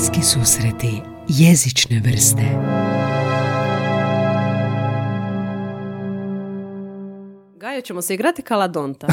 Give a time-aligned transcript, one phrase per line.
[0.00, 2.42] Bliski susreti jezične vrste
[7.56, 9.06] Gajo, ćemo se igrati kaladonta.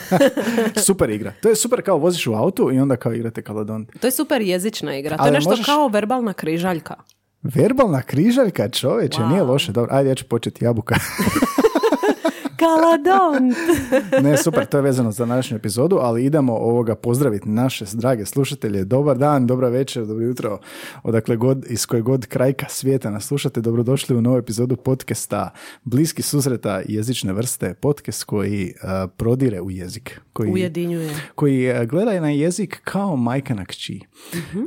[0.86, 1.32] super igra.
[1.42, 3.88] To je super kao voziš u autu i onda kao igrate kaladont.
[4.00, 5.16] To je super jezična igra.
[5.16, 6.94] To Ali je nešto možeš- kao verbalna križaljka.
[7.42, 9.28] Verbalna križaljka, čovječe, Wow.
[9.28, 9.72] nije loše.
[9.72, 10.94] Dobro, ajde, ja ću početi jabuka.
[12.56, 13.56] Kaladont!
[14.24, 18.84] ne, super, to je vezano za današnju epizodu, ali idemo ovoga pozdraviti naše drage slušatelje.
[18.84, 20.58] Dobar dan, dobra večer, dobro jutro,
[21.02, 23.60] odakle god, iz koje god krajka svijeta nas slušate.
[23.60, 25.50] Dobrodošli u novu epizodu podcasta
[25.84, 30.20] Bliski susreta jezične vrste, podcast koji a, prodire u jezik.
[30.32, 31.10] Koji, Ujedinjuje.
[31.34, 34.00] koji e, gleda na jezik kao majka na kći.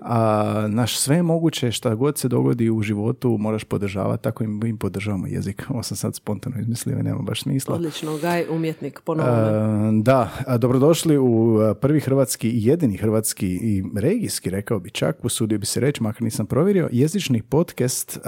[0.02, 4.78] A, naš sve moguće šta god se dogodi u životu moraš podržavati, tako i mi
[4.78, 5.64] podržavamo jezik.
[5.70, 7.77] Ovo sam sad spontano izmislio i nema baš smisla.
[7.78, 9.32] Odlično, Gaj, umjetnik, ponovno.
[9.34, 15.26] E, da, dobrodošli u e, prvi hrvatski i jedini hrvatski i regijski, rekao bi čak,
[15.26, 18.20] usudio bi se reći, makar nisam provjerio, jezični podcast, e,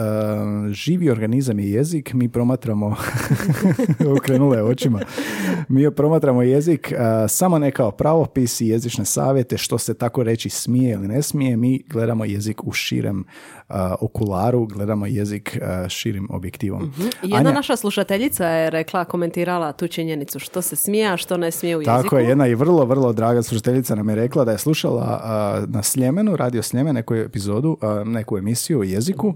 [0.72, 2.96] živi organizam je jezik, mi promatramo,
[4.18, 5.00] okrenula je očima,
[5.68, 6.96] mi promatramo jezik e,
[7.28, 11.58] samo ne kao pravopis i jezične savjete, što se tako reći smije ili ne smije,
[11.58, 13.26] mi gledamo jezik u širem
[14.00, 16.94] okularu, gledamo jezik e, širim objektivom.
[17.24, 21.52] Jedna Anja- naša slušateljica je rekla, komentirala tu činjenicu što se smije, a što ne
[21.52, 22.04] smije u jeziku.
[22.04, 25.62] Tako je, jedna i vrlo, vrlo draga slušateljica nam je rekla da je slušala a,
[25.68, 29.34] na Sljemenu, radio Sljemen, neku epizodu, neku emisiju o jeziku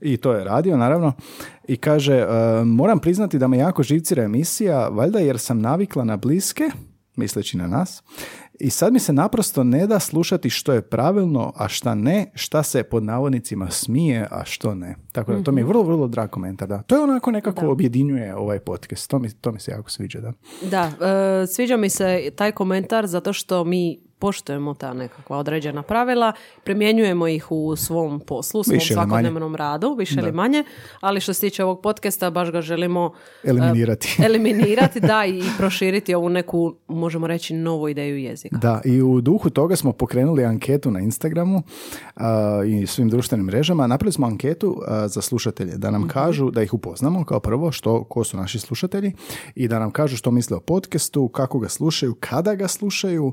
[0.00, 1.12] i to je radio, naravno.
[1.68, 2.26] I kaže,
[2.64, 6.70] moram priznati da me jako živcira emisija, valjda jer sam navikla na bliske,
[7.16, 8.02] misleći na nas,
[8.60, 12.62] i sad mi se naprosto ne da slušati što je pravilno, a šta ne, šta
[12.62, 14.96] se pod navodnicima smije, a što ne.
[15.12, 16.68] Tako da to mi je vrlo, vrlo drag komentar.
[16.68, 16.82] Da.
[16.82, 19.10] To je onako nekako objedinjuje ovaj podcast.
[19.10, 20.32] To mi, to mi se jako sviđa, da.
[20.70, 26.32] Da, e, sviđa mi se taj komentar zato što mi poštujemo ta nekakva određena pravila,
[26.64, 30.64] primjenjujemo ih u svom poslu, u svom Više svakodnevnom radu, više ili manje,
[31.00, 33.12] ali što se tiče ovog podcasta baš ga želimo
[33.44, 34.16] e, Eliminirati.
[34.26, 38.56] eliminirati, da, i proširiti ovu neku, možemo reći, novu ideju jezika.
[38.56, 41.62] Da, i u duhu toga smo pokrenuli anketu na Instagramu
[42.14, 43.86] a, i svim društvenim mrežama.
[43.86, 48.04] Napravili smo anketu a, za slušatelje, da nam kažu, da ih upoznamo kao prvo, što,
[48.04, 49.12] ko su naši slušatelji
[49.54, 53.32] i da nam kažu što misle o podcastu, kako ga slušaju, kada ga slušaju,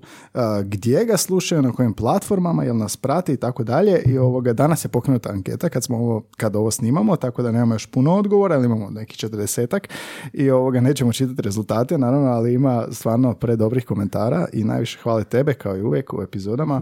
[0.73, 4.01] gdje ga slušaju, na kojim platformama, jel nas prati i tako dalje.
[4.06, 7.75] I ovoga, danas je pokrenuta anketa kad, smo ovo, kad ovo snimamo, tako da nemamo
[7.75, 9.89] još puno odgovora, ali imamo neki četrdesetak
[10.33, 15.53] i ovoga, nećemo čitati rezultate, naravno, ali ima stvarno predobrih komentara i najviše hvale tebe
[15.53, 16.81] kao i uvijek u epizodama,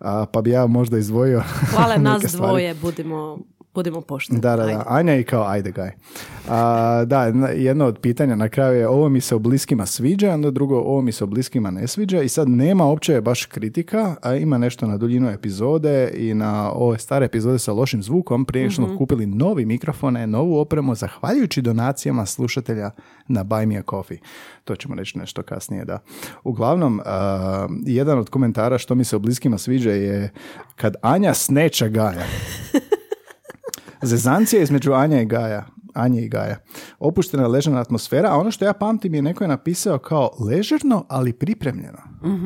[0.00, 2.46] a, pa bi ja možda izdvojio Hvale nas stvari.
[2.48, 3.38] dvoje, budimo,
[3.74, 4.40] budimo pošteni.
[4.40, 4.84] Da, da, da.
[4.86, 5.90] Anja i kao ajde gaj.
[6.48, 7.24] A, da,
[7.56, 11.02] jedno od pitanja na kraju je ovo mi se u bliskima sviđa, onda drugo ovo
[11.02, 14.86] mi se u bliskima ne sviđa i sad nema uopće baš kritika, a ima nešto
[14.86, 19.26] na duljinu epizode i na ove stare epizode sa lošim zvukom prije što smo kupili
[19.26, 22.90] novi mikrofone, novu opremu, zahvaljujući donacijama slušatelja
[23.28, 24.18] na Buy Me a Coffee.
[24.64, 25.98] To ćemo reći nešto kasnije, da.
[26.44, 30.32] Uglavnom, a, jedan od komentara što mi se u bliskima sviđa je
[30.76, 32.26] kad Anja sneča Gaja.
[34.02, 35.66] Zezancija između Anja i Gaja.
[35.94, 36.56] Anje i Gaja.
[36.98, 41.32] Opuštena ležerna atmosfera, a ono što ja pamtim je neko je napisao kao ležerno, ali
[41.32, 41.98] pripremljeno.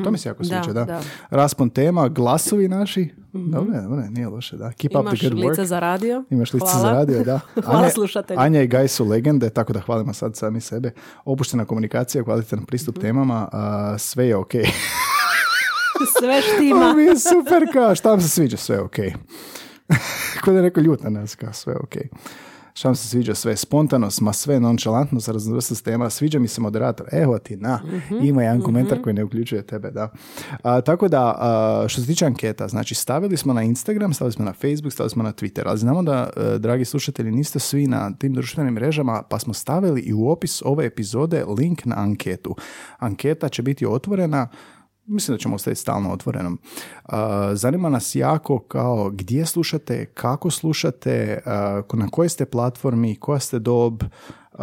[0.03, 0.85] To mi se jako Da, sviđa, da.
[0.85, 1.01] da.
[1.29, 3.01] Raspon tema, glasovi naši.
[3.33, 4.71] Je, dobro, je, nije loše, da.
[4.71, 5.65] Keep up Imaš the good lice work.
[5.65, 6.23] za radio?
[6.29, 6.79] Imaš lice Hvala.
[6.79, 7.39] za radio, da.
[7.65, 8.41] Hvala Anja.
[8.41, 10.91] Anja i Gaj su legende, tako da hvalimo sad sami sebe.
[11.25, 14.65] Opuštena komunikacija, kvalitetan pristup temama, a, sve je okej.
[16.19, 16.93] Sve Ovo štima.
[16.93, 19.13] mi je super kao, šta vam se sviđa, sve je okej.
[20.43, 22.09] Ko da je neko ljut na nas, kao sve okej.
[22.77, 27.07] Šta vam se sviđa sve spontanost, ma sve nonšalantnost, raznovrstnost tema, sviđa mi se moderator,
[27.11, 27.81] evo ti, na,
[28.23, 30.11] ima jedan komentar koji ne uključuje tebe, da.
[30.63, 34.45] A, tako da, a, što se tiče anketa, znači stavili smo na Instagram, stavili smo
[34.45, 38.11] na Facebook, stavili smo na Twitter, ali znamo da, e, dragi slušatelji, niste svi na
[38.17, 42.55] tim društvenim mrežama, pa smo stavili i u opis ove epizode link na anketu.
[42.97, 44.47] Anketa će biti otvorena
[45.07, 46.59] Mislim da ćemo ostaviti stalno otvorenom.
[47.05, 47.13] Uh,
[47.53, 51.41] zanima nas jako kao gdje slušate, kako slušate,
[51.91, 54.59] uh, na kojoj ste platformi, koja ste dob uh,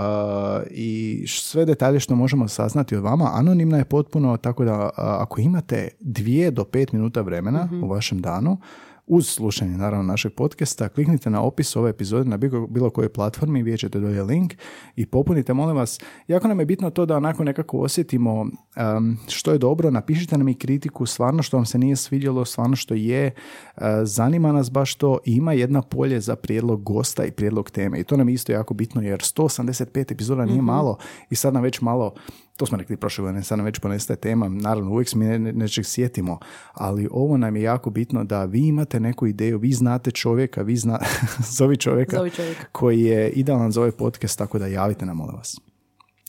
[0.71, 3.31] i sve detalje što možemo saznati od vama.
[3.35, 8.59] Anonimna je potpuno, tako da ako imate dvije do pet minuta vremena u vašem danu,
[9.07, 13.63] uz slušanje naravno našeg podcasta, kliknite na opis ove epizode na bilo, bilo kojoj platformi,
[13.63, 14.55] vidjet ćete dolje link
[14.97, 19.53] i popunite, molim vas, jako nam je bitno to da onako nekako osjetimo um, što
[19.53, 23.31] je dobro, napišite nam i kritiku, stvarno što vam se nije svidjelo, stvarno što je,
[23.77, 28.01] uh, zanima nas baš to i ima jedna polje za prijedlog gosta i prijedlog teme
[28.01, 30.99] i to nam je isto jako bitno jer 185 epizoda nije malo
[31.31, 32.15] i sad nam već malo
[32.57, 35.39] to smo rekli prošle godine, sad nam već ponestaje tema, naravno uvijek se mi ne,
[35.39, 36.39] ne- nečeg sjetimo,
[36.73, 40.63] ali ovo nam je jako bitno da vi imate imate neku ideju, vi znate čovjeka,
[40.63, 40.99] vi zna...
[41.59, 42.65] zovi čovjeka Zovi čovjeka.
[42.73, 45.72] koji je idealan za ovaj podcast, tako da javite nam, molim vas.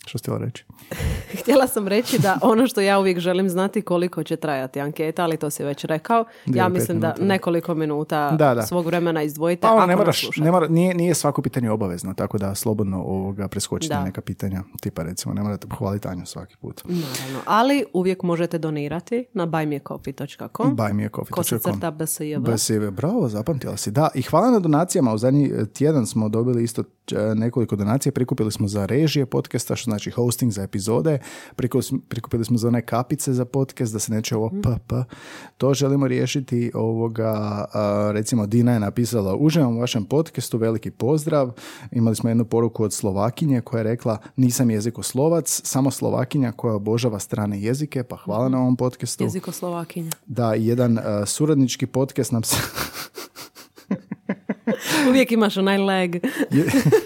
[0.06, 0.66] Što ste htjela reći?
[1.42, 5.38] Htjela sam reći da ono što ja uvijek želim znati koliko će trajati anketa, ali
[5.38, 6.26] to si već rekao.
[6.46, 7.28] Dvije Ja mislim da minuta, da.
[7.28, 8.62] nekoliko minuta Da, da.
[8.62, 12.38] svog vremena izdvojite Pa ono, ne moraš, ne mora, nije, nije svako pitanje obavezno, tako
[12.38, 14.04] da slobodno ovoga preskočite Da.
[14.04, 16.82] neka pitanja, tipa recimo, ne morate pohvaliti Anju svaki put.
[16.86, 20.78] Naravno, ali uvijek možete donirati na buymeacoffee.com
[21.32, 22.40] ko se crta BSJV.
[22.40, 23.92] BSJV, bravo, zapamtila si.
[23.92, 25.14] Da, i hvala na donacijama.
[25.14, 26.84] U zadnji tjedan smo dobili isto
[27.36, 28.12] nekoliko donacija.
[28.12, 31.20] Prikupili smo za režije podcasta, što znači hosting za epizode.
[32.08, 34.94] Prikupili, smo za one kapice za podcast, da se neće ovo pp.
[35.58, 36.72] To želimo riješiti.
[36.74, 37.66] Ovoga,
[38.14, 41.52] recimo, Dina je napisala, uživam u vašem podcastu, veliki pozdrav.
[41.92, 47.20] Imali smo jednu poruku od Slovakinje koja je rekla, nisam jezikoslovac, samo Slovakinja koja obožava
[47.20, 49.24] strane jezike, pa hvala na ovom podcastu.
[49.24, 50.12] Jezikoslovakinja.
[50.26, 52.56] Da, jedan uh, suradnički podcast nam se...
[55.09, 56.15] Uvijek imaš onaj leg.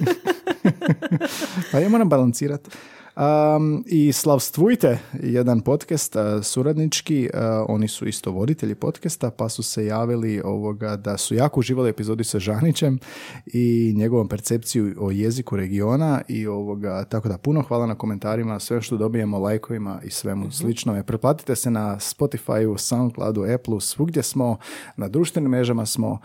[1.71, 2.69] pa ja moram balancirati.
[3.17, 9.63] Um, I slavstvujte jedan podcast uh, suradnički, uh, oni su isto voditelji podcasta, pa su
[9.63, 12.99] se javili ovoga da su jako uživali epizodi sa Žanićem
[13.45, 18.81] i njegovom percepciju o jeziku regiona i ovoga, tako da puno hvala na komentarima, sve
[18.81, 21.03] što dobijemo, lajkovima i svemu slično.
[21.03, 24.57] Preplatite se na Spotify, Soundcloudu, Apple, svugdje smo,
[24.97, 26.19] na društvenim mrežama smo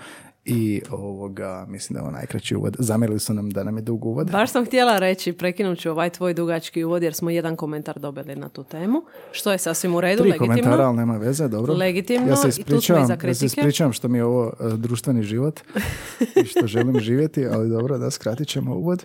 [0.45, 2.77] i ovoga, mislim da je ovo najkraći uvod.
[2.79, 4.31] Zamjerili su nam da nam je dug uvod.
[4.31, 8.37] Baš sam htjela reći, prekinut ću ovaj tvoj dugački uvod jer smo jedan komentar dobili
[8.37, 9.03] na tu temu,
[9.33, 10.55] što je sasvim u redu, Tri legitimno.
[10.55, 11.75] komentara, ali nema veze, dobro.
[11.75, 14.53] Legitimno, ja se i tu smo ispričavam, iza ja se ispričavam što mi je ovo
[14.61, 15.61] e, društveni život
[16.43, 19.05] i što želim živjeti, ali dobro, da skratit ćemo uvod.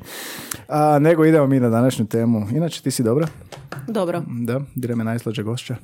[0.68, 2.48] A, nego idemo mi na današnju temu.
[2.52, 3.28] Inače, ti si dobra?
[3.88, 5.76] Dobro, Da, dire me najslađa gošća.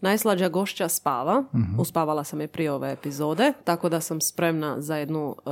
[0.00, 1.80] Najslađa gošća spava, Mhm.
[1.80, 5.50] uspavala sam je prije ove epizode, tako da sam spremna za jednu e,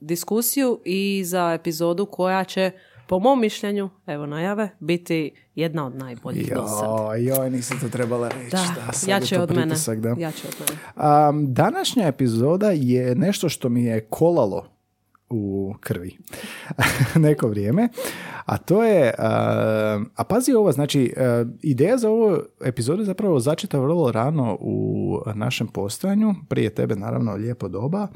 [0.00, 2.70] diskusiju i za epizodu koja će,
[3.06, 6.88] po mom mišljenju, evo najave, biti jedna od najboljih do sad.
[7.22, 8.50] Joj, nisam to trebala reći.
[8.50, 9.62] Da, je jače od mene.
[9.62, 10.08] pritisak, da.
[10.08, 11.28] Jače od mene.
[11.28, 14.66] Um, današnja epizoda je nešto što mi je kolalo
[15.30, 16.18] u krvi.
[17.26, 17.88] Neko vrijeme,
[18.46, 19.14] a to je,
[20.16, 21.14] a pazi ovo, znači
[21.62, 27.34] ideja za ovu epizodu je zapravo začeta vrlo rano u našem postojanju, prije tebe naravno
[27.34, 28.08] lijepo doba,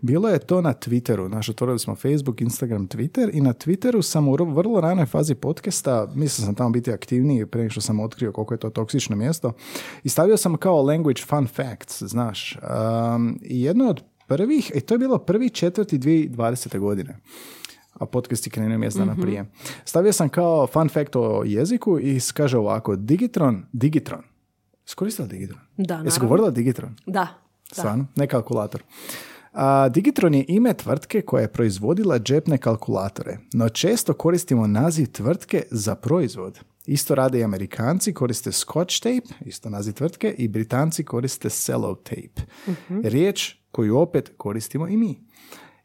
[0.00, 4.28] bilo je to na Twitteru, znači otvorili smo Facebook, Instagram, Twitter i na Twitteru sam
[4.28, 8.32] u vrlo ranoj fazi podcasta, mislio sam tamo biti aktivniji prije nego što sam otkrio
[8.32, 9.52] koliko je to toksično mjesto
[10.04, 12.58] i stavio sam kao language fun facts, znaš,
[13.16, 16.78] um, i jedno od prvih, i to je bilo prvi četvrti 2020.
[16.78, 17.18] godine
[17.98, 19.44] a podcast je krenuo mjesec dana prije.
[19.84, 24.22] Stavio sam kao fun fact o jeziku i kaže ovako, Digitron, Digitron.
[24.86, 25.60] Iskoristila Digitron?
[25.76, 26.20] Da, Jesi naravno.
[26.20, 26.94] govorila Digitron?
[27.06, 27.28] Da, da.
[27.72, 28.06] Stvarno?
[28.16, 28.82] Ne kalkulator.
[29.52, 35.62] A, Digitron je ime tvrtke koja je proizvodila džepne kalkulatore, no često koristimo naziv tvrtke
[35.70, 36.60] za proizvod.
[36.88, 42.42] Isto rade i Amerikanci, koriste Scotch tape, isto naziv tvrtke, i Britanci koriste cello tape.
[42.88, 45.28] Riječ koju opet koristimo i mi.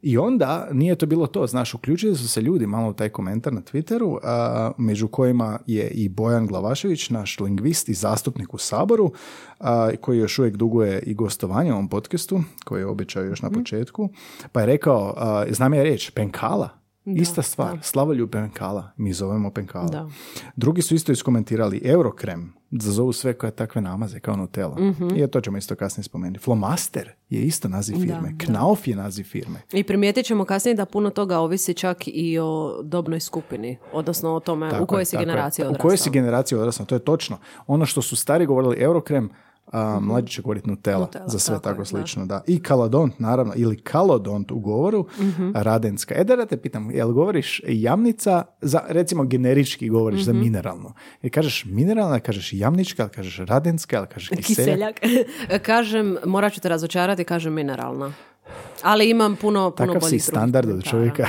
[0.02, 3.54] I onda nije to bilo to, znaš, uključili su se ljudi malo u taj komentar
[3.54, 9.12] na Twitteru, a, među kojima je i Bojan Glavašević, naš lingvist i zastupnik u Saboru,
[9.60, 13.50] a, koji još uvijek duguje i gostovanje u ovom podcastu, koji je obećao još na
[13.50, 14.10] početku,
[14.52, 19.88] pa je rekao, a, znam je riječ, penkala, Ista stvar, Slavoljub Penkala, mi zovemo Penkala.
[19.88, 20.10] Da.
[20.56, 24.78] Drugi su isto iskomentirali Eurokrem, zazovu sve koje takve namaze kao Nutella.
[25.16, 26.40] I to ćemo isto kasnije spomenuti.
[26.40, 29.60] Flomaster je isto naziv firme, Knauf je naziv firme.
[29.74, 34.40] I primijetit ćemo kasnije da puno toga ovisi čak i o dobnoj skupini, odnosno o
[34.40, 35.82] tome Tako u kojoj si generaciji U odrastao.
[35.82, 37.38] kojoj si generaciji odrastao, to je točno.
[37.68, 39.30] Ono što su stari govorili Eurokrem,
[39.68, 41.86] a, mlađi će govoriti Nutella, Nutella, za sve tako tako, je, da.
[41.86, 42.26] slično.
[42.26, 42.42] Da.
[42.48, 45.52] I Kaladont, naravno, ili Kalodont u govoru, Mhm.
[45.54, 46.16] Radenska.
[46.16, 50.26] E da te pitam, jel govoriš jamnica, za, recimo generički govoriš Mhm.
[50.26, 50.94] za mineralno.
[51.22, 54.96] Jer kažeš mineralna, kažeš jamnička, kažeš radenska, ali kažeš kiseljak.
[54.96, 55.26] Kiseljak.
[55.66, 58.12] kažem, morat ću te razočarati, kažem mineralna.
[58.82, 61.28] Ali imam puno, puno Takav si standard od čovjeka.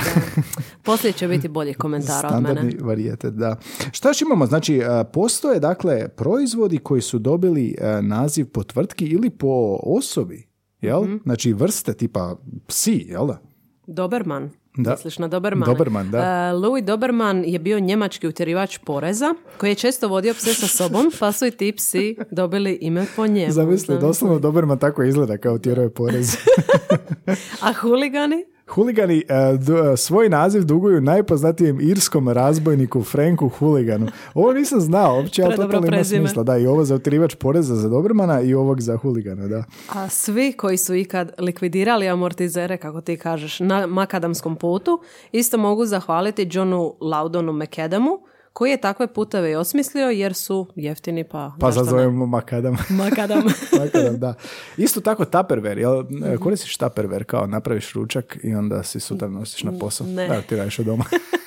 [0.83, 2.53] Poslije će biti boljih komentara od mene.
[2.53, 3.55] Standardni varijetet, da.
[3.91, 4.45] Šta još imamo?
[4.45, 10.47] Znači, a, postoje dakle proizvodi koji su dobili a, naziv po tvrtki ili po osobi,
[10.81, 11.03] jel?
[11.03, 11.17] Mhm.
[11.23, 12.35] Znači vrste tipa
[12.67, 13.41] psi, jel da?
[13.87, 14.51] Doberman.
[14.77, 14.91] Da.
[14.91, 15.73] Misliš na Dobermana?
[15.73, 16.17] Doberman, da.
[16.17, 21.11] E, Louis Doberman je bio njemački utjerivač poreza koji je često vodio pse sa sobom,
[21.19, 23.51] pa su i ti psi dobili ime po njemu.
[23.51, 26.35] Zamisli, doslovno Doberman tako izgleda kao tjeruje porez.
[27.67, 28.45] A huligani?
[28.67, 34.07] Huligani e, d- svoj naziv duguju najpoznatijem irskom razbojniku Franku Huliganu.
[34.33, 36.43] Ovo nisam znao uopće, ali totalno ima smisla.
[36.43, 39.63] Da, i ovo za utjerivač poreza za Dobrmana i ovog za Huligana, da.
[39.93, 44.99] A svi koji su ikad likvidirali amortizere, kako ti kažeš, na makadamskom putu,
[45.31, 48.19] isto mogu zahvaliti Johnu Laudonu McAdamu,
[48.55, 51.51] koji je takve puteve i osmislio jer su jeftini pa...
[51.59, 52.77] Pa zazovemo Makadam.
[53.03, 53.43] Makadam.
[53.79, 54.33] Makadam, da.
[54.77, 56.03] Isto tako Tupperware, jel?
[56.03, 56.23] Mhm.
[56.23, 60.07] E, Koristiš Tupperware kao napraviš ručak i onda si sutra nosiš na posao.
[60.07, 60.27] Ne.
[60.27, 61.03] Da, ti radiš od doma.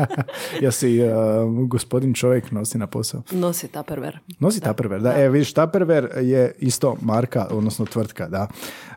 [0.64, 1.12] ja si e,
[1.66, 3.22] gospodin čovjek nosi na posao.
[3.32, 4.18] Nosi Tupperware.
[4.38, 5.22] Nosi Tupperware, da.
[5.22, 8.48] E, vidiš, Tupperware je isto marka, odnosno tvrtka, da.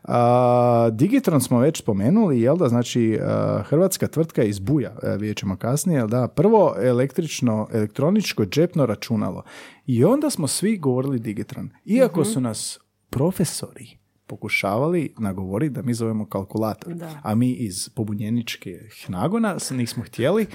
[0.03, 5.37] A, Digitron smo već spomenuli, jel da, znači a, hrvatska tvrtka iz Buja, e, vidjet
[5.37, 9.43] ćemo kasnije, jel da, prvo električno, elektroničko džepno računalo.
[9.85, 11.69] I onda smo svi govorili Digitron.
[11.85, 16.93] Iako su nas profesori pokušavali nagovoriti da mi zovemo kalkulator.
[16.93, 17.19] Da.
[17.23, 20.45] A mi iz pobunjeničke nagona se nismo htjeli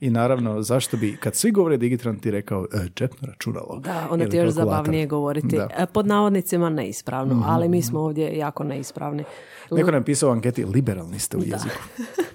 [0.00, 3.80] i naravno zašto bi, kad svi govore Digitron ti rekao e, džepno računalo.
[3.80, 5.56] Da, onda ti još zabavnije govoriti.
[5.56, 5.68] Da.
[5.78, 9.24] E, Pod navodnicima neispravno, ali mi smo ovdje jako neispravni.
[9.70, 11.80] Neko nam pisao u anketi, liberalni ste u jeziku.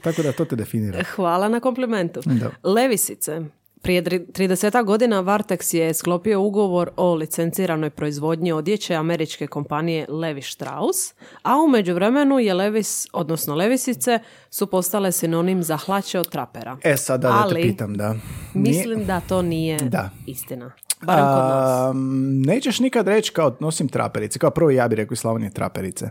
[0.02, 1.04] Tako da to te definira.
[1.16, 2.20] Hvala na komplimentu.
[2.26, 2.70] Da.
[2.70, 3.42] Levisice.
[3.86, 10.42] Prije dri- 30 godina Vartex je sklopio ugovor o licenciranoj proizvodnji odjeće američke kompanije Levi
[10.42, 10.98] Strauss,
[11.44, 16.78] a u međuvremenu je Levis, odnosno Levisice, su postale sinonim za hlače od trapera.
[16.84, 18.10] E sad da, da te Ali pitam, da.
[18.54, 20.10] Nije- Mislim da to nije Da.
[20.26, 20.72] istina.
[21.02, 21.90] Barem kod nas.
[21.90, 21.98] Am,
[22.42, 24.40] nećeš nikad reći kao nosim traperice.
[24.40, 26.10] Kao prvo ja bih rekao Slavonije traperice.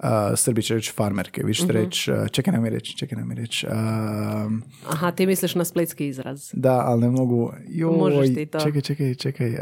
[0.00, 3.28] Uh, Srbi će reći farmerke, vi ćete reći, uh, čekaj nam mi reći, čekaj nam
[3.28, 3.66] mi reći.
[3.66, 6.50] um, Aha, ti misliš na splitski izraz.
[6.52, 7.52] da, ali ne mogu.
[7.68, 8.60] Joj, Možeš ti to.
[8.60, 9.48] Čekaj, čekaj, čekaj.
[9.48, 9.56] Uh,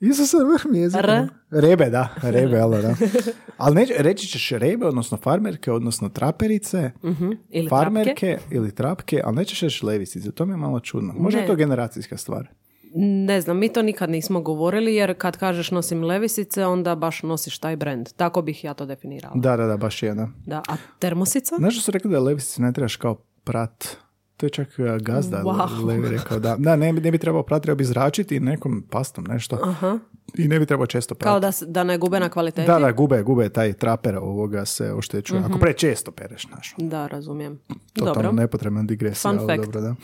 [0.00, 1.00] Isuse, vrh mi jezik.
[1.00, 1.26] R?
[1.50, 2.94] Rebe, da, rebe, jel da.
[3.56, 7.30] Ali neće, reći ćeš rebe, odnosno farmerke, odnosno traperice, Mhm.
[7.50, 8.54] Ili farmerke trapke.
[8.54, 11.14] ili trapke, ali nećeš reći levisice, to mi je malo čudno.
[11.14, 12.48] Možda je to generacijska stvar.
[12.94, 17.58] Ne znam, mi to nikad nismo govorili jer kad kažeš nosim levisice, onda baš nosiš
[17.58, 18.08] taj brand.
[18.12, 19.34] Tako bih ja to definirala.
[19.36, 20.28] Da, da, da, baš je, da.
[20.46, 21.56] Da, a termosica?
[21.56, 23.88] Znaš što su rekli da levisice ne trebaš kao prat?
[24.36, 25.86] To je čak uh, gazda Wow.
[25.86, 26.56] Levi rekao da.
[26.58, 29.58] Da, ne, bi- ne bi trebao prat, treba bi zračiti nekom pastom nešto.
[29.62, 29.98] Aha.
[30.34, 31.24] I ne bi trebao često prati.
[31.24, 32.66] Kao da, da ne gube na kvaliteti?
[32.66, 35.40] Da, da, gube, gube taj traper ovoga se oštećuje.
[35.40, 35.50] Mhm.
[35.50, 36.74] Ako prečesto pereš, znaš.
[36.78, 37.58] Da, razumijem.
[37.92, 38.32] Totalno Dobro.
[38.32, 39.64] nepotrebna digresija, Fun ali fact.
[39.64, 39.94] dobro, da.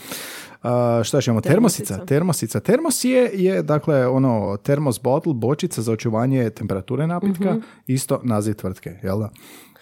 [0.63, 1.41] A, šta ćemo?
[1.41, 1.85] Termosica.
[1.87, 2.07] Termosica.
[2.07, 2.61] Termosica.
[2.61, 7.61] Termos je, je, dakle, ono, termos bottle, bočica za očuvanje temperature napitka, Mhm.
[7.87, 9.31] isto naziv tvrtke, jel da?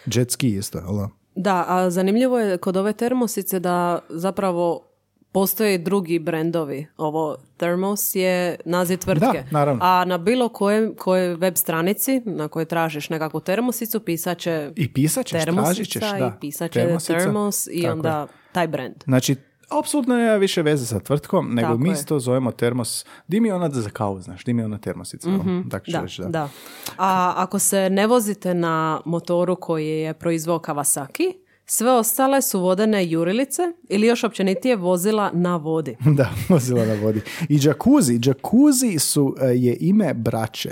[0.07, 1.09] Jet ski isto, jel da?
[1.35, 4.86] Da, a zanimljivo je kod ove termosice da zapravo
[5.31, 6.87] postoje drugi brendovi.
[6.97, 9.25] Ovo Thermos je naziv tvrtke.
[9.25, 9.79] Da, naravno.
[9.83, 14.93] A na bilo kojem, kojoj web stranici na kojoj tražiš nekakvu termosicu pisat će I
[14.93, 16.33] pisat ćeš, tražit ćeš, da.
[16.37, 17.17] i pisat će Termosica.
[17.17, 18.95] termos i Tako onda taj brand.
[19.03, 19.35] Znači,
[19.79, 22.05] apsolutno nema više veze sa tvrtkom, nego Tako mi je.
[22.05, 23.05] to zovemo termos.
[23.27, 25.29] Di mi je ona za kavu, znaš, di mi je ona termosica.
[25.29, 25.69] Mm-hmm.
[25.69, 26.49] Tako ću Da, reći, da.
[26.97, 31.33] A ako se ne vozite na motoru koji je proizveo Kawasaki,
[31.67, 35.95] sve ostale su vodene jurilice ili još općenitije vozila na vodi.
[36.17, 37.21] Da, vozila na vodi.
[37.49, 40.69] I Jacuzzi, Jacuzzi su, e, je ime braće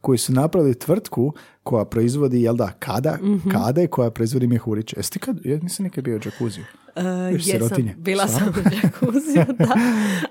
[0.00, 1.32] koji su napravili tvrtku
[1.62, 3.50] koja proizvodi, jel da, kada, Mhm.
[3.50, 4.96] kade koja proizvodi mjehuriće.
[4.98, 6.64] Jesi ti kad, ja nisam nikad bio u.
[6.96, 7.94] E, Još jesam, sirotinje.
[7.98, 9.74] bila sam u džakuziju, da.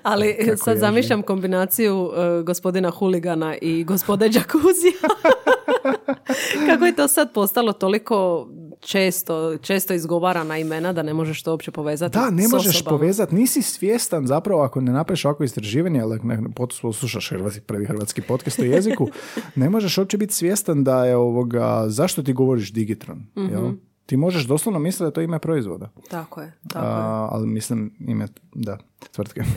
[0.02, 4.92] Ali Kako sad zamišljam kombinaciju e, gospodina Huligana i gospode Džakuzija.
[6.68, 8.48] Kako je to sad postalo toliko
[8.80, 12.98] često, često izgovarana imena da ne možeš to uopće povezati Da, ne s možeš osobama.
[12.98, 17.86] povezati, nisi svjestan zapravo ako ne napraviš ovako istraživanje, ali ne, ne poslušaš hrvatski, prvi
[17.86, 19.08] hrvatski podcast o jeziku,
[19.54, 23.70] ne možeš uopće biti svjestan da je ovoga, zašto ti govoriš Digitron, jel?
[24.06, 25.90] Ti možeš doslovno misliti da je to ime proizvoda.
[26.10, 26.92] Tako je, tako je.
[26.92, 28.78] A, ali mislim ime, da,
[29.12, 29.42] tvrtke.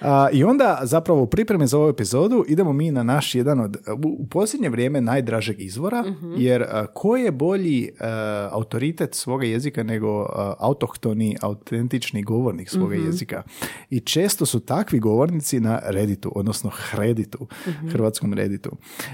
[0.00, 3.76] A, I onda zapravo u pripremi za ovu epizodu idemo mi na naš jedan od
[4.04, 6.04] u, posljednje vrijeme najdražeg izvora,
[6.36, 12.94] jer a, ko je bolji a, autoritet svoga jezika nego a, autohtoni, autentični govornik svoga
[12.94, 13.42] jezika.
[13.90, 17.46] I često su takvi govornici na Redditu, odnosno Hreditu,
[17.92, 18.70] hrvatskom Redditu.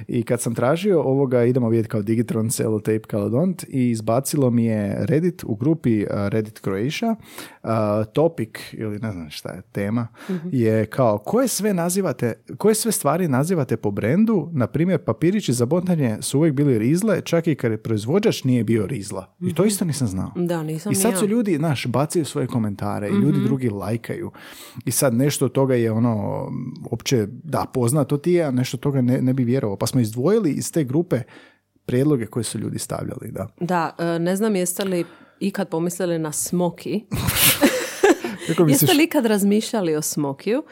[0.08, 4.96] I kad sam tražio ovoga, idemo vidjeti kao Digitron, Cellotape, Caledont i izbacilo mi je
[5.06, 7.16] Reddit u grupi Reddit Croatia.
[7.62, 8.50] A, topic,
[8.98, 10.08] ili ne znam šta je tema,
[10.52, 15.66] je kao koje sve nazivate, koje sve stvari nazivate po brendu, na primjer papirići za
[15.66, 19.34] botanje su uvijek bili rizle, čak i kad je proizvođač nije bio rizla.
[19.40, 20.32] I to isto nisam znao.
[20.36, 21.18] Da, nisam I sad ja.
[21.18, 24.30] su ljudi, znaš, bacaju svoje komentare i ljudi drugi lajkaju.
[24.84, 26.46] I sad nešto od toga je ono,
[26.90, 29.76] opće, da, poznato ti je, a nešto od toga ne, ne bi vjerovao.
[29.76, 31.22] Pa smo izdvojili iz te grupe
[31.86, 33.48] prijedloge koje su ljudi stavljali, da.
[33.60, 35.04] Da, e, ne znam jeste li
[35.40, 37.04] ikad pomislili na smoki?
[38.48, 38.82] Kako misliš?
[38.82, 40.62] Jeste li ikad razmišljali o smokiju?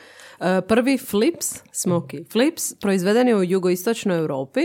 [0.40, 4.60] E, Prvi Flips, smoki, Flips, proizveden je u jugoistočnoj Europi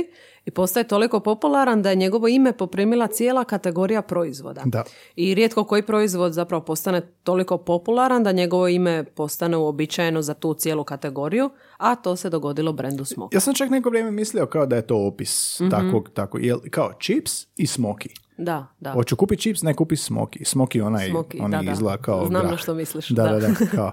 [0.46, 4.62] i postaje toliko popularan da je njegovo ime poprimila cijela kategorija proizvoda.
[4.66, 4.84] Da.
[5.16, 10.54] I rijetko koji proizvod zapravo postane toliko popularan da njegovo ime postane uobičajeno za tu
[10.54, 13.34] cijelu kategoriju, a to se dogodilo brendu Smoky.
[13.34, 15.70] Ja sam čak neko vrijeme mislio kao da je to opis Mhm.
[15.70, 16.38] takvog, tako,
[16.72, 18.08] kao chips i smoky.
[18.42, 18.92] Da, da.
[18.92, 20.46] Hoću kupiti chips, ne kupi smoky.
[20.46, 22.60] Smoky onaj, Smoky, onaj da, izgleda kao Znam na grah.
[22.60, 23.48] što misliš, Da, da, da.
[23.48, 23.54] Da.
[23.72, 23.92] kao.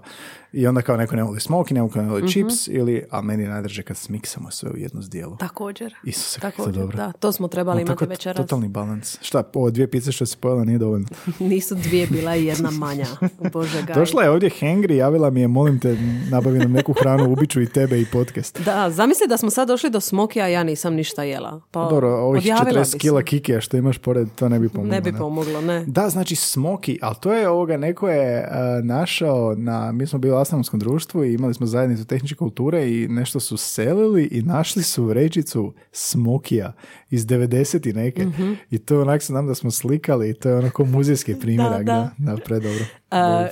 [0.52, 3.49] I onda kao neko ne voli smoky, neko ne voli chips, ili, a meni je
[3.49, 5.37] najdrže kad smiksamo sve u jedno zdjelo.
[5.37, 5.95] Također.
[6.05, 6.97] Isuse, Također, dobro.
[6.97, 7.12] da.
[7.12, 8.37] To smo trebali No, imati tako večeras.
[8.37, 9.19] Totalni balans.
[9.23, 11.07] Šta, ovo dvije pice što si pojela nije dovoljno.
[11.40, 13.07] Nisu dvije, bila je jedna manja.
[13.52, 13.95] Bože gaj.
[13.95, 15.97] Došla je ovdje Hengri, javila mi je, molim te,
[16.31, 18.61] nabavi nam neku hranu, ubiću i tebe i podcast.
[18.61, 21.61] Da, zamisli da smo sad došli do smokija, a ja nisam ništa jela.
[21.71, 23.25] Pa Dobro, ovih odjavila 40 bi kila se.
[23.25, 24.90] kikija što imaš pored, to ne bi pomoglo.
[24.90, 25.85] Ne bi pomoglo, ne.
[25.87, 30.35] Da, znači smoki, ali to je ovoga, neko je uh, našao na, mi smo bili
[30.35, 34.83] u astronomskom društvu i imali smo zajednicu tehničke kulture i nešto su selili i našli
[34.83, 36.73] su vrećicu smokija
[37.11, 38.26] iz 90 i neke.
[38.26, 38.52] Mhm.
[38.71, 42.11] I to onak se nam da smo slikali i to je onako muzejski primjerak, da,
[42.18, 42.33] da.
[42.33, 42.85] da, predobro.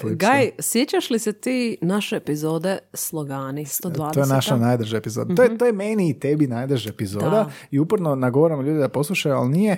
[0.05, 0.11] Uh.
[0.13, 4.13] Gaj, sjećaš li se ti naše epizode Slogani 120?
[4.15, 5.35] To je naša najdrža epizoda.
[5.35, 7.35] To, je, to je meni i tebi najdrža epizoda Mhm.
[7.35, 7.51] Da.
[7.71, 9.77] i uporno nagovaramo ljude da poslušaju, ali nije,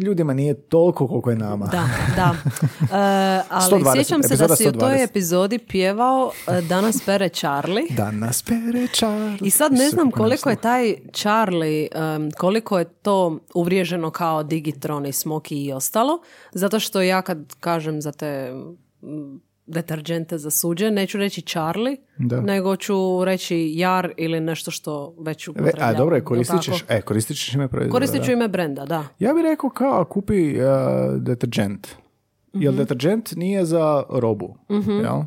[0.00, 1.66] ljudima nije toliko koliko je nama.
[1.66, 2.34] Da, da.
[2.80, 5.04] E, ali 120, sjećam se da si u toj 120.
[5.04, 7.86] epizodi pjevao e, Danas pere Charlie.
[7.90, 9.38] Danas pere Charlie.
[9.40, 15.06] I sad ne znam koliko je taj Charlie, em, koliko je to uvriježeno kao Digitron
[15.06, 16.20] i Smoky i ostalo,
[16.52, 18.52] zato što ja kad kažem za te
[19.70, 22.40] deterđente za suđe, neću reći Charlie, Da.
[22.40, 25.94] nego ću reći jar ili nešto što već Ve- upotrebljavamo.
[25.94, 27.92] A dobro je, koristit ćeš, e, koristit ćeš ime proizvoda.
[27.92, 29.04] Koristit ću ime brenda, da.
[29.18, 30.62] Ja bih rekao kao kupi uh,
[31.16, 31.88] deterđent.
[32.54, 32.62] Mhm.
[32.62, 34.56] Jel deterđent nije za robu,
[35.02, 35.20] jel?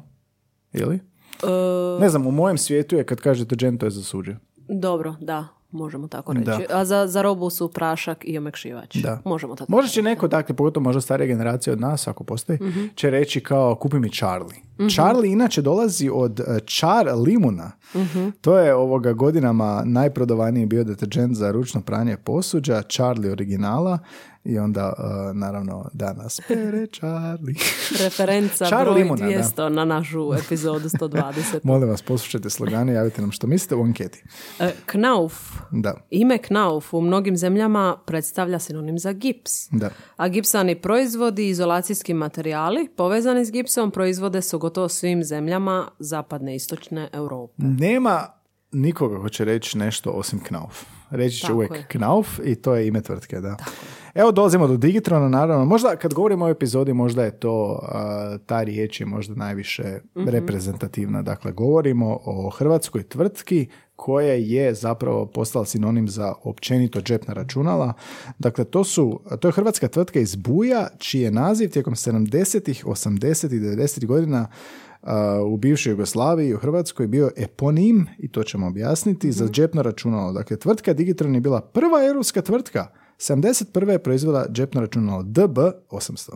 [0.73, 0.95] Ili?
[0.95, 4.35] E, Ne znam, u mojem svijetu je kad kaže deterđent, to je za suđe.
[4.69, 6.45] dobro, da, možemo tako reći.
[6.45, 6.59] Da.
[6.69, 8.95] A za, za robu su prašak i omekšivač.
[8.95, 9.21] Da.
[9.25, 12.85] Možemo tako Možda će neko, dakle, pogotovo možda starija generacija od nas, ako postoji, Mhm.
[12.95, 14.59] će reći kao kupi mi Charlie.
[14.89, 17.71] Charlie inače dolazi od uh, Char limuna.
[17.95, 18.27] Mhm.
[18.41, 23.99] To je ovoga godinama najprodovaniji bio deterđent za ručno pranje posuđa, Charlie originala
[24.45, 27.55] i onda, uh, naravno, danas pere Charlie.
[28.03, 29.43] Referenca Čar broj limuna, da.
[29.43, 31.59] 200 na našu epizodu 120.
[31.63, 34.23] Molim vas, poslušajte slogane, javite nam što mislite u anketi.
[34.59, 35.33] E, Knauf.
[35.71, 39.51] Da, Ime Knauf u mnogim zemljama predstavlja sinonim za gips.
[39.71, 39.89] da.
[40.17, 46.55] A gipsani proizvodi izolacijski materijali povezani s gipsom proizvode su gotovo svim zemljama zapadne i
[46.55, 47.53] istočne Europe.
[47.57, 48.27] Nema
[48.71, 50.83] nikoga ko će reći nešto osim Knauf.
[51.09, 51.85] Reći će Tako uvijek je.
[51.87, 53.57] Knauf i to je ime tvrtke, da.
[54.15, 55.65] Evo dolazimo do Digitrona, naravno.
[55.65, 60.29] Možda kad govorimo o epizodi, možda je to, a, ta riječ je možda najviše Mhm.
[60.29, 61.21] reprezentativna.
[61.21, 67.93] Dakle, govorimo o hrvatskoj tvrtki koja je zapravo postala sinonim za općenito džepna računala.
[68.39, 73.61] Dakle, to su, to je hrvatska tvrtka iz Buja, čiji je naziv tijekom 70-ih, 80-ih,
[73.61, 74.47] 90-ih godina
[75.03, 75.09] Uh,
[75.45, 80.33] u bivšoj Jugoslaviji i u Hrvatskoj bio eponim, i to ćemo objasniti, za džepno računalo.
[80.33, 82.87] Dakle, tvrtka Digitron je bila prva europska tvrtka.
[83.25, 83.89] 71.
[83.89, 86.31] je proizvela džepno računalo DB800.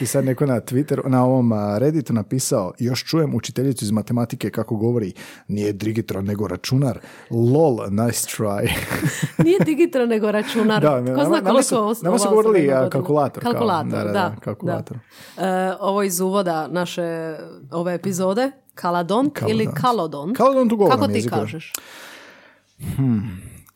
[0.00, 4.76] I sad neko na Twitter, na ovom Redditu napisao, još čujem učiteljicu iz matematike kako
[4.76, 5.12] govori,
[5.48, 6.98] nije Digitron nego računar.
[7.30, 8.68] Lol, nice try.
[9.44, 10.82] Nije digitron nego računar.
[10.82, 12.90] Da, Ko zna nama koliko su- nama su govorili, a, godina.
[12.90, 13.52] kalkulator, kao.
[13.52, 14.12] Kalkulator, Da, da.
[14.12, 14.98] da, kalkulator.
[15.36, 15.42] da.
[15.46, 17.36] E, ovo iz uvoda naše
[17.70, 19.80] ove epizode, kaladont ili Kaladont.
[19.80, 20.36] kalodont.
[20.36, 21.34] Kalodont u Kako ti jeziku.
[21.36, 21.72] kažeš?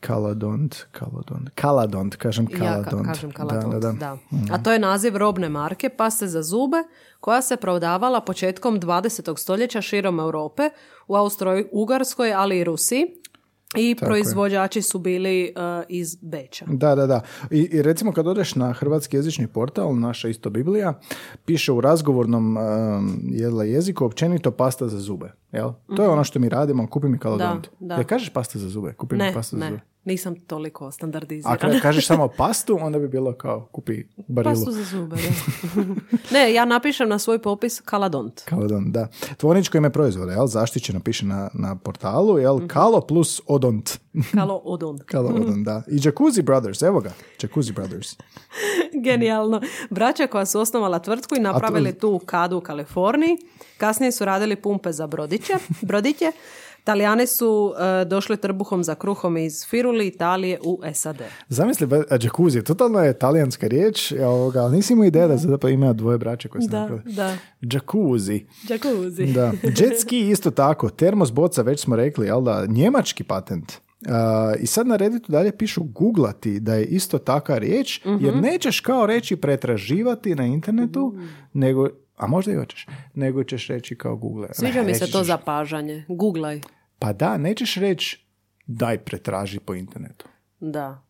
[0.01, 1.49] Kaladont, kaladont.
[1.55, 3.01] Kaladont, kažem Ja kaladont.
[3.01, 4.45] ka- kažem kaladont, Da, da, da, Mhm.
[4.45, 4.53] da.
[4.53, 6.77] A to je naziv robne marke paste za zube
[7.19, 9.01] koja se prodavala početkom 20.
[9.35, 10.63] stoljeća širom Europe
[11.07, 13.05] u Austro-Ugarskoj, ali i Rusiji.
[13.75, 15.51] I proizvođači su bili e,
[15.89, 16.65] iz Beča.
[16.67, 17.21] Da, da, da.
[17.51, 20.99] I, I recimo kad odeš na hrvatski jezični portal, naša isto Biblija,
[21.45, 22.63] piše u razgovornom um,
[23.23, 25.31] jedla jeziku općenito pasta za zube.
[25.51, 25.71] Jel?
[25.87, 27.67] To je ono što mi radimo, kupi mi kalodont.
[27.67, 27.75] Mhm.
[27.79, 27.95] Da, da.
[27.95, 28.93] Jel kažeš pasta za zube?
[28.93, 29.81] Kupi mi Ne, pasta za ne, zube.
[30.05, 31.57] Nisam toliko A standardizirana.
[31.57, 34.55] kada kažeš samo pastu, onda bi bilo kao kupi barilu.
[34.55, 35.81] Pastu za zube, da.
[36.39, 38.41] ne, ja napišem na svoj popis kaladont.
[38.45, 39.07] Kalodont, da.
[39.37, 40.47] Tvorničko ime proizvoda, jel?
[40.47, 42.57] Zaštićeno piše na, na portalu, jel?
[42.57, 42.67] Mhm.
[42.67, 43.99] Kalo plus odont.
[44.37, 45.03] Kalo odont.
[45.03, 45.81] Kalo odont, da.
[45.87, 47.13] I Jacuzzi Brothers, evo ga.
[47.43, 48.17] Jacuzzi Brothers.
[49.03, 49.61] Genijalno.
[49.89, 53.37] Braća koja su osnovala tvrtku i napravili tu kadu u Kaliforniji.
[53.77, 56.31] Kasnije su radili pumpe za brodiće, brodiće
[56.83, 61.21] Talijani su e, došli trbuhom za kruhom iz Firuli, Italije u SAD.
[61.49, 65.93] Zamisli, a jacuzzi, totalno je talijanska riječ, ovoga, ali nisi imao ideja da zapravo ima
[65.93, 67.13] dvoje braće koje Da, napravili.
[67.13, 67.35] da.
[67.61, 68.45] Jacuzzi.
[68.69, 69.25] Jacuzzi.
[69.25, 69.51] Da.
[69.77, 73.71] Jet ski isto tako, termos boca, već smo rekli, jel da, njemački patent.
[74.01, 74.07] Uh,
[74.59, 78.39] I sad na Redditu dalje pišu googlati da je isto taka riječ, jer Mhm.
[78.41, 81.15] nećeš kao reći pretraživati na internetu,
[81.53, 81.87] nego,
[82.21, 84.47] a možda i hoćeš, nego ćeš reći kao google.
[84.51, 86.05] Sviđa mi se to zapažanje.
[86.07, 86.61] Googlaj.
[86.99, 88.25] Pa da, nećeš reći
[88.67, 90.27] daj pretraži po internetu.
[90.59, 91.01] Da.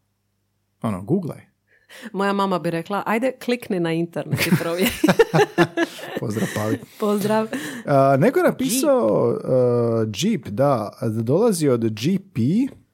[0.82, 1.41] Ono, googlaj.
[2.13, 4.91] Moja mama bi rekla, ajde klikni na internet i provjeri.
[6.19, 6.78] Pozdrav, Pavi.
[7.00, 7.47] Pozdrav.
[7.86, 9.39] A, neko je napisao uh,
[10.15, 12.38] Jeep, da, da dolazi od GP,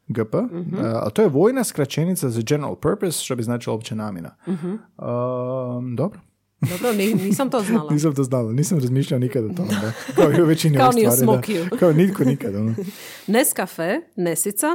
[0.08, 0.76] GP, Mhm.
[0.76, 4.36] uh, a to je vojna skraćenica za general purpose, što bi značilo opća namjena.
[4.48, 4.68] Mhm.
[4.70, 6.20] Um, dobro.
[6.62, 7.92] Dobro, ni- nisam to znala.
[7.92, 9.70] Nisam to znala, nisam razmišljao nikad o tome.
[9.72, 9.92] Da.
[10.16, 11.12] Kao i u većini Kao ni da.
[11.12, 11.66] Smokiju.
[11.80, 12.56] Kao nitko nikad.
[12.56, 12.76] Ono.
[13.28, 14.68] Nescafe, Nesica,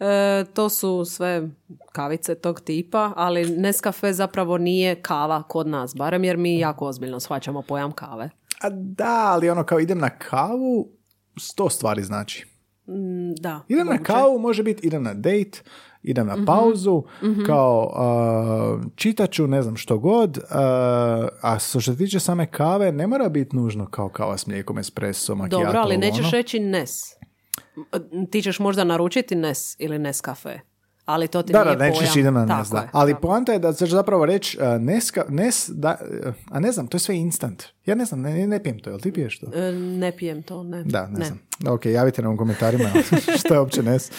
[0.00, 0.06] e,
[0.54, 1.48] to su sve
[1.92, 7.20] kavice tog tipa, ali Nescafe zapravo nije kava kod nas, barem jer mi jako ozbiljno
[7.20, 8.30] shvaćamo pojam kave.
[8.60, 10.88] A da, ali ono kao idem na kavu,
[11.38, 12.46] sto stvari znači.
[12.88, 13.60] Mm, Da.
[13.68, 14.06] Idem na moguće.
[14.06, 15.60] kavu, može biti idem na date,
[16.06, 16.38] idem Mhm.
[16.38, 17.02] na pauzu,
[17.46, 17.92] kao
[18.76, 20.44] uh, čitat ću ne znam što god, uh,
[21.42, 25.34] a što se tiče same kave, ne mora biti nužno kao kava s mlijekom, espresso,
[25.34, 25.64] macchiato.
[25.64, 26.30] Dobro, ali nećeš ono.
[26.30, 26.90] reći Nes.
[28.30, 30.60] Ti ćeš možda naručiti Nes ili Nescafe,
[31.04, 32.18] ali to ti Da, nije da, nećeš pojam.
[32.18, 32.78] idem na Tako Nes, da.
[32.78, 33.18] je, Ali da.
[33.18, 36.96] poanta je da ćeš zapravo reći uh, Neska, Nes, da, uh, a ne znam, to
[36.96, 37.62] je sve instant.
[37.86, 39.46] Ja ne znam, ne, ne pijem to, jel ti piješ to?
[39.54, 40.82] E, Ne pijem to, ne.
[40.84, 41.38] Da, ne, znam.
[41.68, 42.88] Ok, javite nam u komentarima
[43.38, 44.10] što je uopće Nes.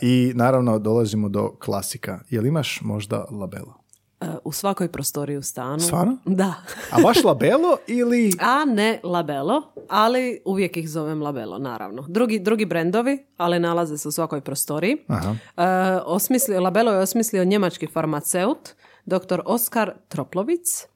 [0.00, 2.20] I naravno dolazimo do klasika.
[2.30, 3.74] Jel imaš možda labelo?
[4.20, 5.80] E, U svakoj prostoriji u stanu.
[5.80, 6.16] Stvarno?
[6.24, 6.54] Da.
[6.90, 8.32] A baš labelo ili...
[8.40, 12.04] A ne labelo, ali uvijek ih zovem labelo, naravno.
[12.08, 14.96] Drugi, drugi brendovi, ali nalaze se u svakoj prostoriji.
[15.08, 15.34] Aha.
[15.56, 15.64] E,
[16.04, 18.68] osmislio, labelo je osmislio njemački farmaceut,
[19.08, 19.40] dr.
[19.44, 20.86] Oskar Troplovic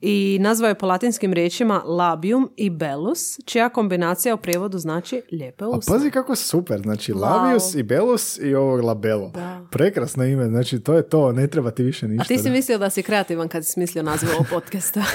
[0.00, 5.64] i nazvao je po latinskim riječima labium i belus, čija kombinacija u prijevodu znači lijepe
[5.64, 5.92] A usne.
[5.94, 9.30] pazi kako super, znači Labius i Belus i ovog labelo.
[9.34, 9.60] Da.
[9.70, 12.22] Prekrasno ime, znači to je to, ne treba ti više ništa.
[12.22, 12.50] A ti si da.
[12.50, 15.02] mislio da si kreativan kad si smislio naziv ovog podcasta.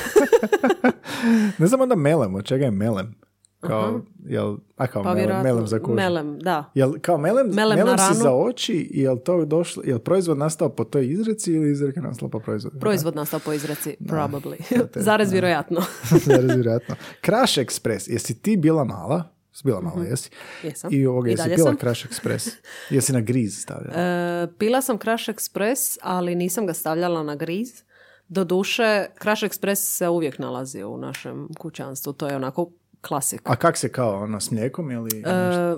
[1.57, 3.15] Ne znam onda melem, od čega je melem?
[3.61, 5.95] Kao, jel, a kao Pa melem, melem za kožu.
[5.95, 6.71] Melem, da.
[6.73, 10.83] Jel, kao melem, Melem melem, si za oči, jel to došlo, jel proizvod nastao po
[10.83, 12.79] toj izreci ili izreka nastala po proizvodu?
[12.79, 14.55] Proizvod nastao po izreci, probably.
[15.05, 15.81] Zarez vjerojatno.
[16.25, 16.95] Zarez, vjerojatno.
[17.25, 19.23] Crash Express, jesi ti bila mala?
[19.51, 20.29] Jesi bila mala, jesi?
[20.63, 20.89] Jesam.
[20.93, 21.77] I ovoga, I jesi dalje pila sam.
[21.77, 22.49] Crash Express?
[22.95, 23.93] Jesi na griz stavljala?
[23.97, 27.83] E, pila sam Crash Express, ali nisam ga stavljala na griz.
[28.27, 32.13] Doduše, Crash Express se uvijek nalazi u našem kućanstvu.
[32.13, 32.71] To je onako
[33.01, 33.41] klasik.
[33.43, 35.23] A kak se kao, ono, s mlijekom ili...
[35.25, 35.75] E,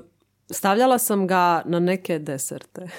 [0.51, 2.87] stavljala sam ga na neke deserte.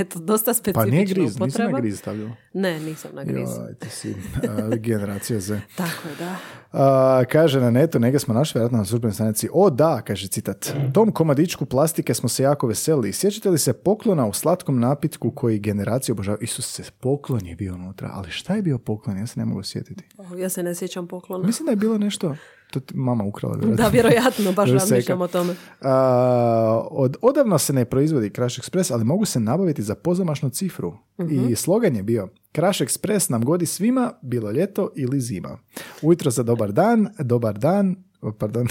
[0.00, 1.70] Eto, dosta specifična pa nije griz, nisam upotreba.
[1.70, 2.30] na griz stavljala.
[2.52, 3.48] Ne, nisam na griz.
[3.50, 5.60] Joj, ti si uh, generacija Z.
[5.76, 6.36] Tako je, da.
[6.72, 9.48] Uh, kaže na netu, neke smo našli vjerojatno na službenoj stranici.
[9.52, 10.72] O da, kaže citat.
[10.94, 13.12] Tom komadičku plastike smo se jako veselili.
[13.12, 16.42] Sjećate li se poklona u slatkom napitku koji generacije obožavaju?
[16.42, 19.18] Isus se poklon je bio unutra, ali šta je bio poklon?
[19.18, 20.04] Ja se ne mogu sjetiti.
[20.18, 21.46] O, Ja se ne sjećam poklona.
[21.46, 22.36] Mislim da je bilo nešto,
[22.72, 23.84] to ti mama ukrala vjerojatno.
[23.84, 25.54] Da, vjerojatno, baš razmišljam o tome.
[25.80, 30.94] A, od, odavno se ne proizvodi Crash Express, ali mogu se nabaviti za pozamašnu cifru.
[31.30, 35.58] I slogan je bio Crash Express nam godi svima, bilo ljeto ili zima.
[36.02, 37.96] Ujutro za dobar dan, dobar dan,
[38.38, 38.66] pardon,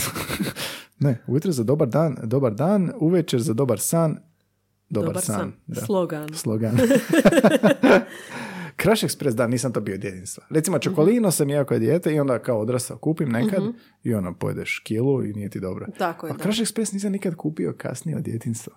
[1.00, 4.18] ne, ujutro za dobar dan, dobar dan, uvečer za dobar san,
[4.90, 5.36] dobar, Dobar san.
[5.40, 5.52] san.
[5.68, 5.82] Da.
[5.82, 6.34] Slogan.
[6.34, 6.78] Slogan.
[8.82, 10.44] Crash Express, da, nisam to bio od djetinjstva.
[10.50, 13.64] Recimo, čokolino sam jeo kao dijete i onda kao odrastao kupim nekad
[14.04, 15.88] i ono, pojedeš kilu i nije ti dobro.
[15.98, 16.44] Tako je, A da.
[16.44, 18.74] Crash Express nisam nikad kupio kasnije od djetinjstva.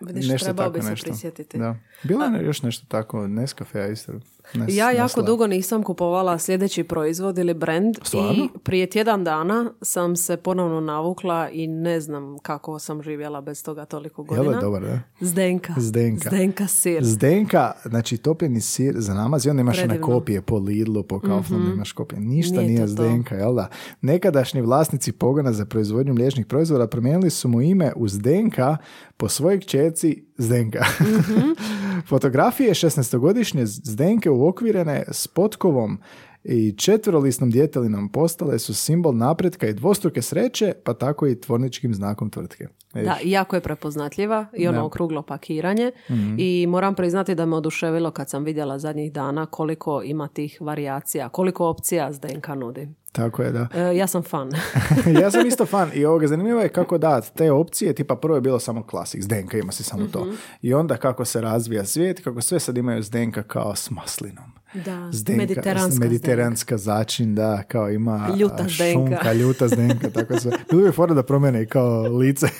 [0.00, 1.58] Vidiš, trebao bi se prisjetiti.
[1.58, 1.76] Da.
[2.02, 4.12] Bilo je još nešto tako, Nescafe, isto.
[4.54, 5.22] Nes, Ja jako Nestle.
[5.22, 8.32] dugo nisam kupovala sljedeći proizvod ili brand Stvarno?
[8.34, 13.64] i prije tjedan dana sam se ponovno navukla i ne znam kako sam živjela bez
[13.64, 14.56] toga toliko Jel godina.
[14.56, 15.00] je dobar, da?
[15.20, 15.74] Zdenka.
[15.78, 16.28] Zdenka.
[16.28, 17.04] Zdenka sir.
[17.04, 20.06] Zdenka, znači topljeni sir za namaz i onda imaš one Predivno.
[20.06, 20.14] Mhm.
[20.14, 22.20] kopije po Lidlu, po Kauflandu, imaš kopije.
[22.20, 22.86] Ništa Nije nije.
[22.86, 23.68] Zdenka, jel da?
[24.00, 28.76] Nekadašnji vlasnici pogona za proizvodnju mliječnih proizvoda promijenili su mu ime u Zdenka
[29.16, 30.84] po svojoj kćerci Zdenka.
[31.00, 31.50] Mhm.
[32.08, 35.98] Fotografije 16-godišnje Zdenke uokvirene s potkovom
[36.44, 42.30] i četverolisnom djetelinom postale su simbol napretka i dvostruke sreće, pa tako i tvorničkim znakom
[42.30, 42.66] tvrtke.
[42.94, 43.08] Vidiš?
[43.08, 46.34] Da, jako je prepoznatljiva i ono okruglo pakiranje Mhm.
[46.38, 51.28] i moram priznati da me oduševilo kad sam vidjela zadnjih dana koliko ima tih varijacija,
[51.28, 52.88] koliko opcija Zdenka nudi.
[53.12, 53.68] Tako je, da.
[53.74, 54.50] E, ja sam fan.
[55.22, 58.40] ja sam isto fan i ovoga zanimljivo je kako da te opcije, tipa prvo je
[58.40, 60.26] bilo samo klasik, Zdenka ima se samo to.
[60.62, 64.44] I onda kako se razvija svijet, kako sve sad imaju Zdenka kao s maslinom.
[64.74, 69.16] Da, Zdenka, mediteranska mediteranska začin, da, kao ima Ljuta a, Zdenka.
[69.16, 70.52] šunka, ljuta Zdenka, tako sve.
[70.70, 72.46] Bilo bi fora da promene i kao lice.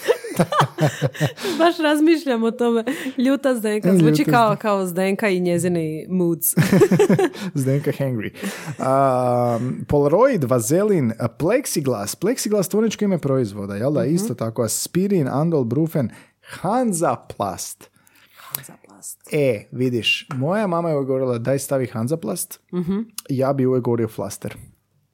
[1.58, 2.84] Baš razmišljam o tome.
[3.18, 3.96] Ljuta Zdenka.
[3.96, 6.54] Zvuči Ljuta kao, kao Zdenka i njezini moods.
[7.54, 8.30] Zdenka hangry.
[8.78, 14.04] Um, Polaroid, vazelin, plexiglas, plexiglas tvorničko ime proizvoda, jel da?
[14.04, 17.90] Isto tako, aspirin, andol, brufen, Hansaplast.
[18.36, 19.28] Hansaplast.
[19.32, 22.60] E, vidiš, moja mama je uvijek govorila daj stavi Hansaplast,
[23.28, 24.56] ja bi uvijek govorio flaster.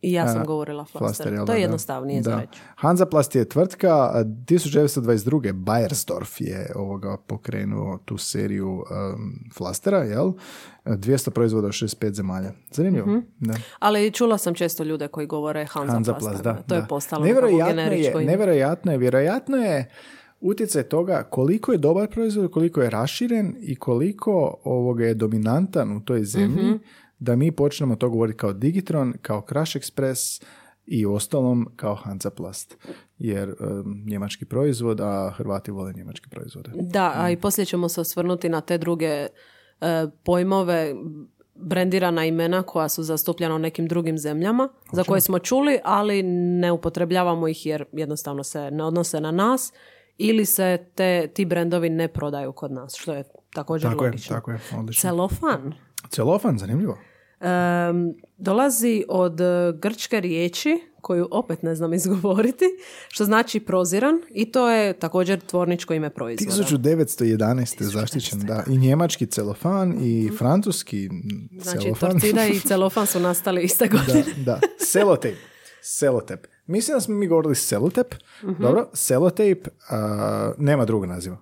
[0.06, 1.32] I ja sam govorila flaster.
[1.32, 1.62] jel to je da.
[1.62, 2.40] jednostavnije za Da.
[2.40, 2.60] reći.
[2.76, 5.52] Hansaplast je tvrtka, a 1922.
[5.54, 8.84] Bayersdorf je ovoga pokrenuo tu seriju um,
[9.54, 10.32] flastera, jel?
[10.84, 12.52] 200 proizvoda u 65 zemalja.
[12.70, 13.06] Zanimljivo.
[13.06, 13.18] Mhm.
[13.40, 13.54] Da.
[13.78, 15.66] Ali čula sam često ljude koji govore.
[15.66, 16.54] Hansaplast, da.
[16.58, 16.86] To je da.
[16.86, 18.32] postalo nekako nevjerojatno generičko je, ime.
[18.32, 19.90] nevjerojatno je, vjerojatno je
[20.40, 26.00] utjecaj toga koliko je dobar proizvod, koliko je raširen i koliko ovoga je dominantan u
[26.00, 26.76] toj zemlji Mhm.
[27.18, 30.42] Da mi počnemo to govoriti kao Digitron, kao Crash Express
[30.86, 32.76] i ostalom kao Hansaplast.
[33.18, 36.70] Jer um, njemački proizvod, a Hrvati vole njemački proizvode.
[36.74, 39.28] Da, a i poslije ćemo se osvrnuti na te druge e,
[40.24, 40.94] pojmove,
[41.54, 46.22] brendirana imena koja su zastupljena u nekim drugim zemljama, za koje smo čuli, ali
[46.60, 49.72] ne upotrebljavamo ih jer jednostavno se ne odnose na nas
[50.18, 53.24] ili se te, ti brendovi ne prodaju kod nas, što je
[53.54, 54.36] također Tako je, logično.
[54.36, 55.00] tako je, odlično.
[55.08, 55.74] Celofan
[56.10, 56.98] Celofan, zanimljivo.
[57.40, 59.44] Em, dolazi od e,
[59.78, 62.64] grčke riječi koju opet ne znam izgovoriti,
[63.08, 66.52] što znači proziran i to je također tvorničko ime proizvoda.
[66.52, 67.80] 1911.
[67.80, 68.64] je zaštićen, da.
[68.68, 71.08] I njemački celofan i francuski
[71.62, 72.10] Znači, celofan.
[72.10, 74.24] torcida i celofan su nastali iste godine.
[74.36, 74.60] Da, da.
[74.78, 75.36] Selotejp.
[75.82, 76.46] Selotep.
[76.66, 78.14] Mislim da smo mi govorili selotep.
[78.42, 81.36] Dobro, selotejp a, nema drugog naziva.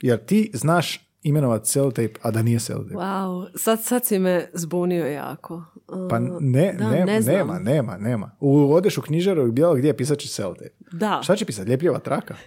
[0.00, 2.96] Jer ti znaš imenovat selotejp, a da nije selotejp.
[2.96, 5.54] Wow, sad, sad si me zbunio jako.
[5.88, 8.30] Uh, Pa ne, da, ne- ne nema, nema, nema.
[8.40, 10.72] U, odeš u knjižaru i bilo gdje pisat će selotejp.
[10.92, 11.70] Da, Šta će pisati?
[11.70, 12.34] Ljepljiva traka?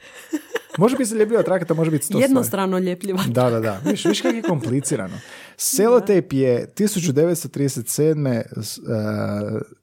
[0.78, 3.20] Može pisati ljepljiva traka, to može biti sto jednostrano ljepljiva.
[3.28, 3.80] Da, da, da.
[3.86, 5.18] Viš, viš kako je komplicirano.
[5.58, 8.42] Selotejp je 1937.
[8.56, 8.82] s- e,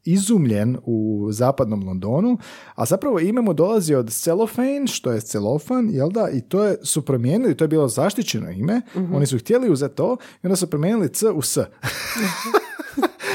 [0.05, 2.39] izumljen u zapadnom Londonu,
[2.75, 6.29] a zapravo ime mu dolazi od celofane, što je celofan, jel da?
[6.31, 8.81] I to je, su promijenili, to je bilo zaštićeno ime.
[9.13, 11.59] Oni su htjeli uzeti to i onda su promijenili C u S.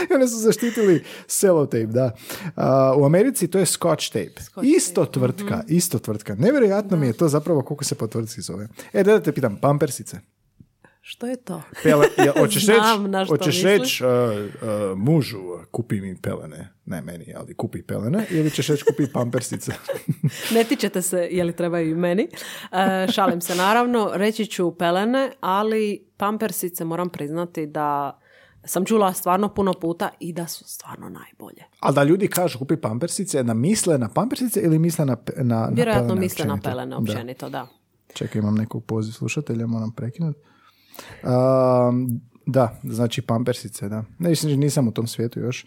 [0.09, 2.15] I onda su zaštitili sellotape, da.
[2.55, 4.41] A, u Americi to je scotch tape.
[4.41, 6.35] Scotch isto tvrtka, isto tvrtka.
[6.35, 8.67] Nevjerojatno mi je to zapravo koliko se po tvrtci zove.
[8.93, 10.19] E, da te pitam, pampersice.
[11.05, 11.61] Što je to?
[11.83, 15.39] Pele, ja, hoćeš reći, hoćeš uh, uh, mužu,
[15.71, 16.69] kupi mi pelene.
[16.85, 18.25] Ne meni, ali kupi pelene.
[18.29, 19.71] Ili ćeš reći kupi pampersice.
[20.55, 22.27] Ne tičete se je li trebaju i meni.
[22.71, 28.19] E, šalim se naravno, reći ću pelene, ali pampersice moram priznati da
[28.65, 31.63] sam čula stvarno puno puta i da su stvarno najbolje.
[31.79, 35.69] Ali da ljudi kažu kupi pampersice, da misle na pampersice ili misle na, na, na
[35.71, 36.69] Vjerojatno pelene misle na općenito?
[36.69, 36.97] pelene Da.
[36.97, 37.67] općenito, da.
[38.13, 40.39] Čekaj, imam nekog poziv slušatelja, moram prekinuti.
[41.23, 44.03] Um, da, znači pampersice, da.
[44.19, 45.65] Ne, mislim, nisam u tom svijetu još,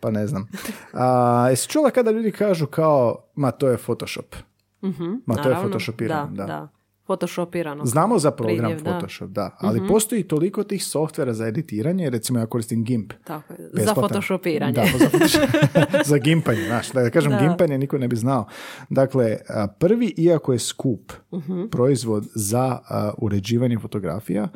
[0.00, 0.48] pa ne znam.
[0.92, 4.34] A, jesi čula kada ljudi kažu kao, ma to je Photoshop?
[5.26, 6.42] Ma to je Naravno, photoshopirano, da.
[6.42, 6.46] da.
[6.46, 6.68] da.
[7.08, 7.84] Photoshopirano.
[7.84, 8.92] Znamo za program Pridjev, da.
[8.92, 13.12] Photoshop, da, ali postoji toliko tih softvera za editiranje, recimo ja koristim GIMP.
[13.24, 13.68] Tako je.
[13.74, 14.72] Za photoshopiranje.
[14.72, 15.08] Da, za,
[16.04, 17.38] za gimpanje, znaš, da kažem Da.
[17.38, 18.46] gimpanje niko ne bi znao.
[18.90, 19.36] Dakle,
[19.78, 21.64] prvi, iako je skup Mhm.
[21.66, 24.48] proizvod za a, uređivanje fotografija,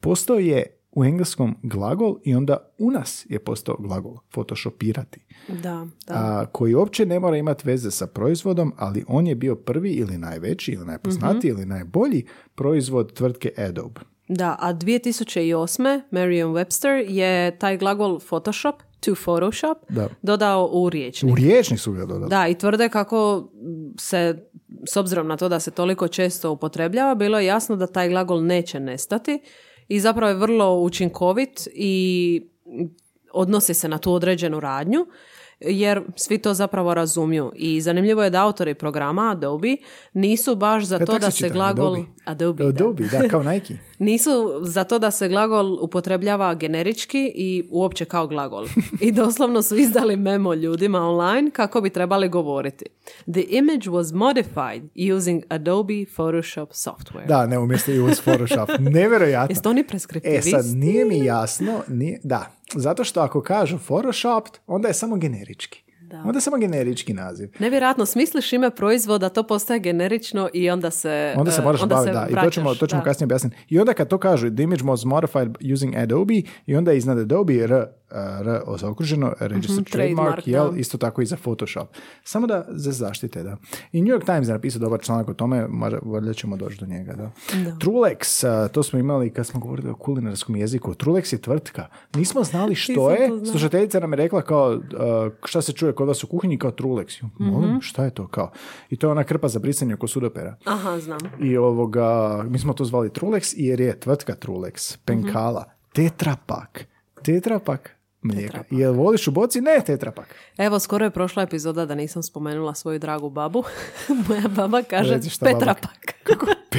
[0.00, 0.62] postao je
[0.96, 5.54] u engleskom glagol i onda u nas je postao glagol photoshopirati, Da,
[6.06, 6.14] da.
[6.14, 10.18] a, koji uopće ne mora imati veze sa proizvodom, ali on je bio prvi ili
[10.18, 11.58] najveći ili najpoznatiji Mhm.
[11.58, 14.00] ili najbolji proizvod tvrtke Adobe.
[14.28, 16.02] Da, a 2008.
[16.10, 20.08] Merriam-Webster je taj glagol Photoshop to Photoshop Da.
[20.22, 21.32] dodao u riječnik.
[21.32, 22.30] U riječnik su ga dodali.
[22.30, 23.48] Da, i tvrde kako
[23.98, 24.44] se,
[24.86, 28.42] s obzirom na to da se toliko često upotrebljava, bilo je jasno da taj glagol
[28.42, 29.40] neće nestati
[29.88, 32.42] i zapravo je vrlo učinkovit i
[33.32, 35.06] odnosi se na tu određenu radnju
[35.60, 37.52] jer svi to zapravo razumiju.
[37.54, 39.76] I zanimljivo je da autori programa Adobe
[40.12, 41.96] nisu baš za to tak da se glagol...
[41.96, 42.06] Adobe.
[42.24, 42.68] Adobe, da.
[42.68, 43.74] Adobe, da, kao Nike.
[43.98, 48.66] Nisu za to da se glagol upotrebljava generički i uopće kao glagol.
[49.00, 52.84] I doslovno su izdali memo ljudima online kako bi trebali govoriti.
[53.32, 57.26] The image was modified using Adobe Photoshop software.
[57.26, 58.70] Da, ne, umjesto i uz Photoshop.
[58.96, 59.52] Nevjerojatno.
[59.52, 60.50] Jeste oni E preskriptivisti?
[60.50, 65.85] sad, nije mi jasno, nije, da, zato što ako kažu Photoshop, onda je samo generički.
[66.10, 66.22] Da.
[66.26, 67.48] Onda je samo generički naziv.
[67.58, 71.94] Nevjerojatno, smisliš ime proizvoda, to postaje generično i onda se Onda se e, moraš onda
[71.94, 72.40] baviti, se da.
[72.40, 73.04] I to ćemo, to ćemo da.
[73.04, 73.56] kasnije objasniti.
[73.68, 77.18] I onda kad to kažu, the image was modified using Adobe, i onda je iznad
[77.18, 80.78] Adobe R, uh, R zaokruženo, registered trademark, trademark, jel, da.
[80.78, 81.88] isto tako i za Photoshop.
[82.24, 83.56] Samo da za zaštite, da.
[83.92, 86.86] I New York Times je napisao dobar članak o tome, možda valjda ćemo doći do
[86.86, 87.30] njega, da.
[87.54, 90.94] Trulex, uh, to smo imali kad smo govorili o kulinarskom jeziku.
[90.94, 91.86] Trulex je tvrtka.
[92.14, 93.46] Nismo znali što Nisam je.
[93.50, 94.80] Slušateljica nam je rekla kao,
[95.44, 97.22] šta se čuje kod vas u kuhinji, kao Trulex.
[97.38, 97.78] Molim, Mhm.
[97.80, 98.50] šta je to kao?
[98.90, 100.56] I to je ona krpa za brisanje oko sudopera.
[100.64, 101.18] Aha, znam.
[101.40, 102.08] I ovoga,
[102.48, 106.84] mi smo to zvali Trulex jer je tvrtka Trulex, Penkala, Tetrapak,
[107.22, 107.90] Tetrapak
[108.22, 108.62] mlijeka.
[108.70, 109.60] Jel voliš u boci?
[109.60, 110.34] Ne, Tetrapak.
[110.58, 113.62] Evo, skoro je prošla epizoda da nisam spomenula svoju dragu babu.
[114.28, 115.88] Moja baba kaže Petrapak.
[116.24, 116.55] Petrapak.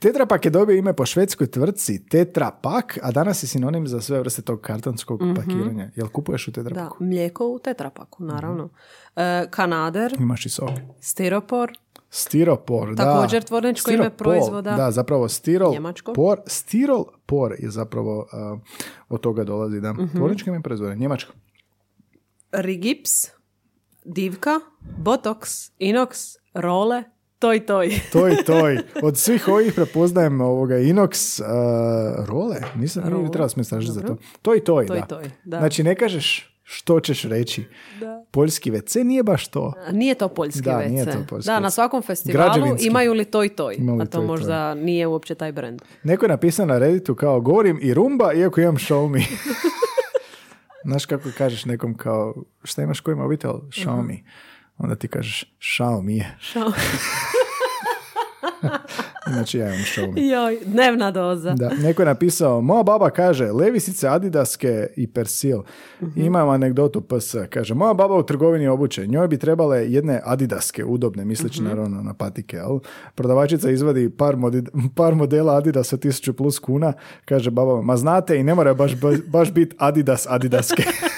[0.00, 4.42] Tetrapak je dobio ime po švedskoj tvrtci Tetrapak, a danas je sinonim za sve vrste
[4.42, 5.90] tog kartonskog pakiranja.
[5.96, 7.04] Jel kupuješ u Da, Tetrapaku?
[7.04, 8.68] mlijeko u tetrapaku, naravno.
[9.16, 10.70] E, kanader, Imaš i sok.
[11.00, 11.72] stiropor,
[12.10, 13.04] Stiropor, da.
[13.04, 14.70] Također tvorničko ime proizvoda.
[14.70, 16.12] Da, zapravo stirol, Njemačko.
[16.12, 18.18] por, stirol, por je zapravo
[18.52, 18.60] uh,
[19.08, 19.92] od toga dolazi, da.
[19.92, 20.06] Mhm.
[20.08, 21.32] Tvorničko ime proizvoda, njemačko.
[22.52, 23.10] rigips,
[24.04, 24.60] divka,
[24.98, 27.02] botox, inox, role,
[27.40, 27.90] toj toj.
[28.12, 28.78] Toj, toj.
[29.02, 31.46] Od svih ovih prepoznajem ovoga Inox uh,
[32.26, 32.56] role.
[32.76, 34.16] Nisam, Role, trebalo smo istražiti za to.
[34.42, 35.06] Toj, toj, Toj, da.
[35.06, 35.58] toj, da.
[35.58, 37.64] Znači, ne kažeš što ćeš reći.
[38.00, 38.24] Da.
[38.30, 39.72] Poljski WC nije baš to.
[39.92, 40.88] Nije to poljski Da, WC.
[40.88, 41.60] nije to poljski Da, WC.
[41.60, 42.86] na svakom festivalu Građevinski.
[42.86, 43.74] imaju li toj toj.
[43.74, 45.82] Ima li A to toj, možda nije uopće taj brand.
[46.02, 49.20] Neko je napisao na Redditu kao govorim i rumba, iako imam show me.
[50.84, 53.52] Znaš kako kažeš nekom kao, šta imaš koji mobitel?
[53.52, 54.16] Show me.
[54.78, 56.36] Onda ti kažeš, šao mi je.
[59.28, 60.26] Inače ja imam show me.
[60.28, 61.50] Joj, dnevna doza.
[61.50, 65.58] Da, neko je napisao, moja baba kaže, levisice adidaske i persil.
[66.16, 67.34] Imam anegdotu PS.
[67.50, 72.14] Kaže, moja baba u trgovini obuće, njoj bi trebale jedne adidaske, udobne, misleći naravno na
[72.14, 72.56] patike.
[72.56, 72.78] Jel?
[73.14, 76.92] Prodavačica izvadi par, modi- par modela Adidasa 1000 plus kuna.
[77.24, 78.92] Kaže baba, ma znate i ne mora baš,
[79.26, 80.82] baš biti Adidas Adidaske.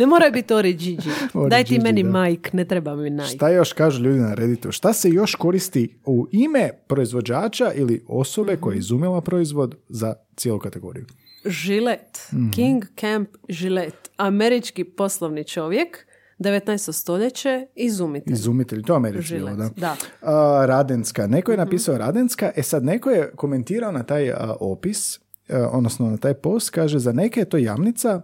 [0.00, 1.10] Ne mora biti Ori Gigi.
[1.34, 2.22] Ori Daj ti Gigi, meni da.
[2.22, 3.24] Mike, ne treba mi Nike.
[3.24, 4.72] Šta još kažu ljudi na Redditu?
[4.72, 10.58] Šta se još koristi u ime proizvođača ili osobe koja je izumila proizvod za cijelu
[10.58, 11.06] kategoriju?
[11.44, 12.18] Žilet.
[12.32, 12.50] Mhm.
[12.50, 14.10] King Camp Žilet.
[14.16, 16.06] Američki poslovni čovjek,
[16.38, 16.92] 19.
[16.92, 18.32] stoljeće, izumitelj.
[18.32, 19.70] Izumitelj, to je američki, jel da.
[19.76, 19.96] da.
[20.22, 21.26] A, Radenska.
[21.26, 25.20] Neko je napisao Radenska, e sad neko je komentirao na taj a, opis,
[25.64, 28.22] odnosno na taj post, kaže za neke je to jamnica,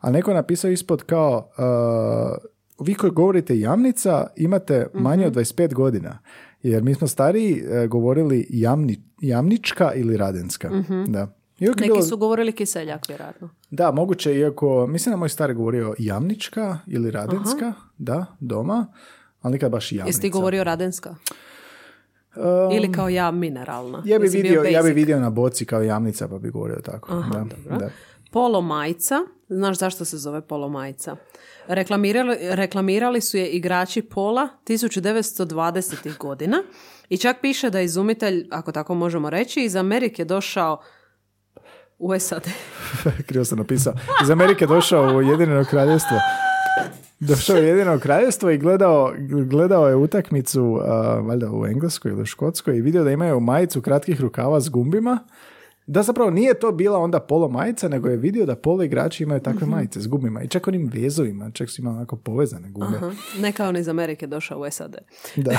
[0.00, 2.34] a neko je napisao ispod kao a,
[2.78, 6.18] vi koji govorite jamnica imate manje od 25 godina.
[6.62, 10.70] Jer mi smo stariji e, govorili jamni, jamnička ili radenska.
[11.06, 11.34] Da.
[11.58, 13.50] I uvijek je Neki bilo- su govorili kiseljak, vjerojatno.
[13.70, 18.86] da, moguće, iako, mislim da moj stari govorio jamnička ili radenska, da, doma,
[19.40, 20.08] ali nikad baš jamnica.
[20.08, 21.14] Jesi ti govorio radenska?
[22.76, 24.02] Ili kao ja mineralna?
[24.06, 27.12] Ja bi, vidio, ja bi vidio na boci kao jamnica, pa bi govorio tako.
[27.12, 27.78] Aha, da, dobro.
[27.78, 27.90] da.
[28.30, 29.14] Polo majica.
[29.48, 31.16] Znaš zašto se zove polo majica?
[31.66, 36.18] Reklamirali, reklamirali su je igrači pola 1920.
[36.18, 36.62] godina
[37.08, 40.80] i čak piše da je izumitelj, ako tako možemo reći, iz Amerike došao
[41.98, 42.48] u SAD.
[43.28, 43.94] Krivo sam napisao.
[44.22, 46.16] Iz Amerike došao u Jedinjeno kraljevstvo.
[47.28, 49.12] Došao u Jedinjeno kraljevstvo i gledao,
[49.50, 54.20] gledao je utakmicu a, valjda u Engleskoj ili Škotskoj i vidio da imaju majicu kratkih
[54.20, 55.18] rukava s gumbima.
[55.86, 59.40] Da zapravo nije to bila onda polo majica, nego je vidio da polo igrači imaju
[59.40, 62.96] takve majice s gumima i čak onim vezovima, čak su imali onako povezane gume.
[62.96, 64.96] Aha, Neka on iz Amerike došao u SAD.
[65.36, 65.58] Da.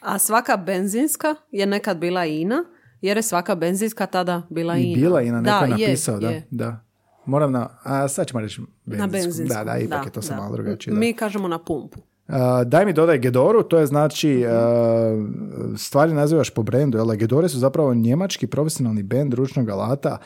[0.00, 2.64] A svaka benzinska je nekad bila INA,
[3.00, 5.00] jer je svaka benzinska tada bila I INA.
[5.00, 6.46] bila i na neko da, je napisao, da, je.
[6.50, 6.83] da.
[7.26, 8.66] Moram na, a sad ćemo reći Na
[9.06, 9.12] benzinsku.
[9.12, 9.54] benzinsku.
[9.54, 10.62] Da, da, ipak je to sam da, malo da.
[10.62, 10.94] drugačije.
[10.94, 11.00] da.
[11.00, 12.00] Mi kažemo na pumpu.
[12.28, 12.34] Uh,
[12.66, 17.06] daj mi dodaj Gedoru, to je znači uh, stvari nazivaš po brendu, jel?
[17.06, 17.14] da?
[17.14, 20.18] Gedore su zapravo njemački profesionalni bend ručnog alata,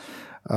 [0.43, 0.51] uh,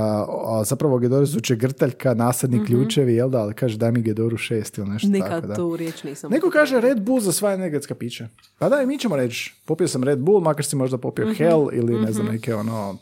[0.48, 4.78] a zapravo Gedore su čegrtaljka, nasadni ključevi, jel da, ali kaže daj mi Gedoru šest
[4.78, 5.54] ili nešto Nikad tako, da.
[5.54, 6.30] tu riječ nisam.
[6.30, 8.28] Neko kaže Red Bull za sva energetska pića.
[8.58, 11.68] Pa da, i mi ćemo reći, popio sam Red Bull, makar si možda popio Hell
[11.72, 12.98] ili ne znam, neke ono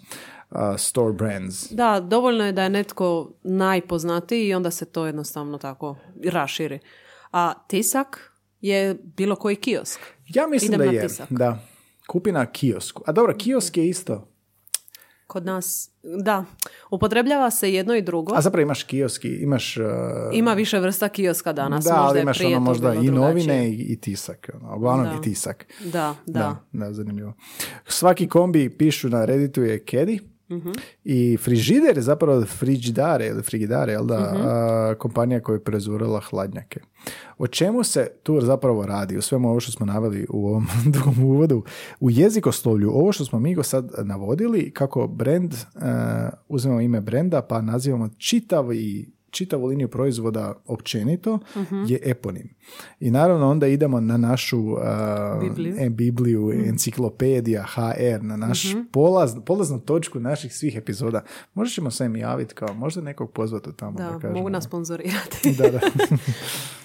[0.50, 1.72] a, store brands.
[1.72, 6.78] Da, dovoljno je da je netko najpoznatiji i onda se to jednostavno tako raširi.
[7.32, 10.00] A tisak je bilo koji kiosk.
[10.26, 11.02] Ja mislim Idem da na je.
[11.02, 11.26] tisak.
[11.30, 11.58] Da.
[12.08, 13.02] Kupi na kiosku.
[13.06, 14.26] A dobro, kiosk je isto.
[15.26, 15.90] Kod nas,
[16.24, 16.44] da,
[16.90, 18.34] upotrebljava se jedno i drugo.
[18.34, 19.76] A zapravo imaš kioski, imaš...
[19.76, 19.84] uh,
[20.32, 21.84] Ima više vrsta kioska danas.
[21.84, 24.50] da, možda ali imaš ono možda i novine i, i tisak.
[24.54, 25.14] Ono, uglavnom Da.
[25.14, 25.66] i tisak.
[25.84, 26.56] Da, da.
[26.72, 27.32] Da, da, zanimljivo.
[27.86, 30.20] Svaki kombi pišu na Redditu je Kedi
[30.50, 30.70] Mhm.
[31.04, 34.42] i frižider je zapravo frigidare ili frigidare, jel da, Mhm.
[34.42, 36.80] a, kompanija koja je proizvodila hladnjake.
[37.38, 39.16] O čemu se tu zapravo radi?
[39.16, 41.62] U svemu ovo što smo naveli u ovom drugom uvodu.
[42.00, 45.80] U jezikoslovlju, ovo što smo mi go sad navodili, kako brand, uh,
[46.48, 50.30] uzmemo ime brenda pa nazivamo čitav i čitavu liniju proizvoda
[50.66, 51.84] općenito Mhm.
[51.84, 52.54] je eponim.
[53.00, 54.78] I naravno onda idemo na našu uh,
[55.42, 55.74] Bibliju.
[55.78, 57.80] e, Bibliju, enciklopedija, HR,
[58.22, 58.62] na naš
[58.92, 61.22] polaz, polaznu točku naših svih epizoda.
[61.54, 63.92] Možda ćemo se im javiti kao, možda nekog pozvati tamo.
[63.92, 64.32] Da, Da, kažemo.
[64.32, 65.50] mogu nas sponzorirati.
[65.58, 65.80] Da, da.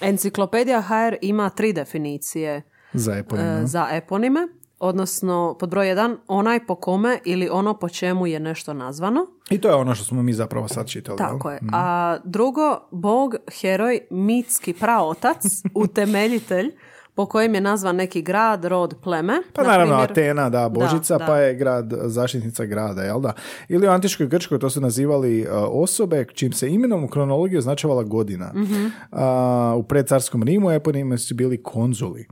[0.02, 3.46] Enciklopedija HR ima tri definicije Za eponim.
[3.46, 3.66] e, no?
[3.66, 4.40] za eponime,
[4.78, 9.26] odnosno pod broj jedan, onaj po kome ili ono po čemu je nešto nazvano.
[9.50, 11.18] I to je ono što smo mi zapravo sad čitali.
[11.18, 11.60] Tako je.
[11.72, 15.42] A drugo, bog, heroj, mitski praotac,
[15.84, 16.74] utemeljitelj,
[17.16, 19.42] po kojem je nazvan neki grad, rod, pleme.
[19.52, 21.26] Pa Na naravno primjer- Atena, da, Božica, da.
[21.26, 23.32] pa je grad zaštitnica grada, jel da?
[23.68, 28.02] Ili u antičkoj Grčkoj to su nazivali uh, osobe čim se imenom u kronologiji označavala
[28.02, 28.52] godina.
[28.54, 28.86] Mhm.
[29.12, 32.26] A, u predcarskom Rimu eponimi su bili konzuli.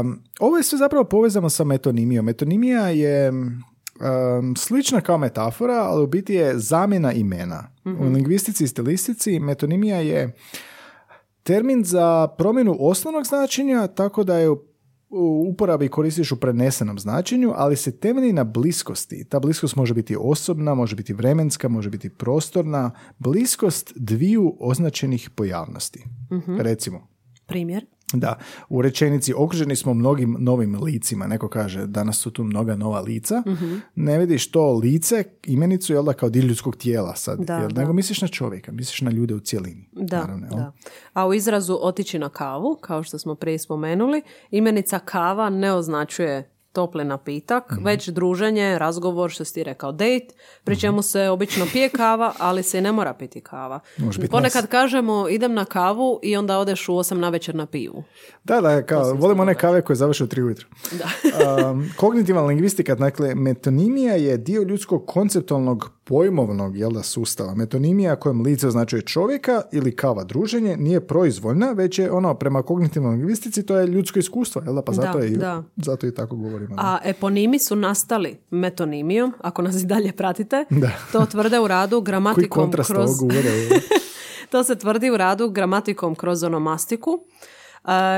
[0.00, 2.24] Um, ovo je sve zapravo povezano sa metonimijom.
[2.24, 3.62] Metonimija je um,
[4.56, 7.70] slična kao metafora, ali u biti je zamjena imena.
[7.86, 8.02] Mhm.
[8.02, 10.32] U lingvistici i stilistici metonimija je
[11.46, 17.76] termin za promjenu osnovnog značenja, tako da je u uporabi koristiš u prenesenom značenju, ali
[17.76, 19.24] se temelji na bliskosti.
[19.28, 22.90] Ta bliskost može biti osobna, može biti vremenska, može biti prostorna.
[23.18, 26.04] Bliskost dviju označenih pojavnosti.
[26.58, 27.08] Recimo,
[27.46, 27.86] Primjer.
[28.12, 28.38] Da,
[28.68, 31.26] u rečenici okruženi smo mnogim novim licima.
[31.26, 33.42] Neko kaže, danas su tu mnoga nova lica.
[33.94, 37.38] Ne vidiš to lice, imenicu, jel da, kao dio ljudskog tijela sad.
[37.38, 37.80] Da, jel, da.
[37.80, 39.88] Nego misliš na čovjeka, misliš na ljude u cjelini.
[39.92, 40.72] Da, naravno, da.
[41.12, 46.55] A u izrazu otići na kavu, kao što smo prije spomenuli, imenica kava ne označuje
[46.76, 47.84] topli napitak, Mhm.
[47.84, 50.26] već druženje, razgovor, što si ti rekao, date,
[50.64, 53.80] pri čemu se obično pije kava, ali se i ne mora piti kava.
[54.30, 58.02] Ponekad kažemo idem na kavu i onda odeš u osam na večer na pivu.
[58.44, 60.66] Da, da, kao, volimo one kave koje završe u tri ujutro.
[61.64, 67.54] um, kognitivna lingvistika, dakle, metonimija je dio ljudskog konceptualnog pojmovnog jel da, sustava.
[67.54, 73.10] Metonimija kojem lice označuje čovjeka ili kava druženje nije proizvoljna, već je ono, prema kognitivnoj
[73.10, 75.62] lingvistici, to je ljudsko iskustvo, jel da, pa zato, Da, je, i- da.
[75.76, 76.74] zato i tako govorimo.
[76.78, 80.64] A eponimi su nastali metonimijom, ako nas i dalje pratite.
[80.80, 80.90] Da.
[81.12, 83.10] To tvrde u radu gramatikom kroz...
[84.50, 87.20] To se tvrdi u radu gramatikom kroz onomastiku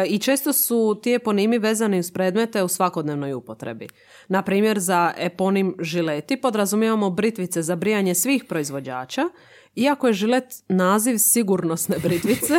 [0.08, 3.88] i često su ti eponimi vezani uz predmete u svakodnevnoj upotrebi.
[4.28, 9.22] Na primjer, za eponim žileti podrazumijevamo britvice za brijanje svih proizvođača,
[9.76, 12.54] iako je žilet naziv sigurnosne britvice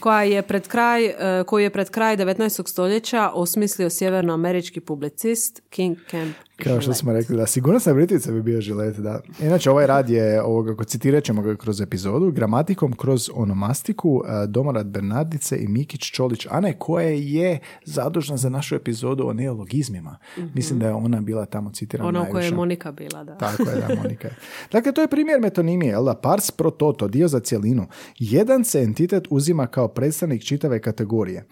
[0.00, 2.68] koja je pred kraj, e, koju je pred kraj 19.
[2.68, 8.60] stoljeća osmislio sjevernoamerički publicist King Camp Kao što smo rekli, da, sigurnosna britvica bi bio
[8.60, 9.20] žilet, da.
[9.40, 14.86] Inače, ovaj rad je, ovoga, citirat ćemo ga kroz epizodu, gramatikom kroz onomastiku, eh, Domorad
[14.86, 20.18] Bernardice i Mikić Čolić Ane, koja je zadužna za našu epizodu o neologizmima.
[20.54, 22.52] Mislim da je ona bila tamo citirana Ona u kojoj je.
[22.52, 23.38] Monika bila, da.
[23.38, 24.28] Tako je, da, Monika.
[24.28, 24.36] je.
[24.72, 26.14] Dakle, to je primjer metonimije, jel da?
[26.14, 27.86] Pars pro toto, dio za cjelinu.
[28.18, 31.46] Jedan se entitet uzima kao predstavnik čitave kategorije.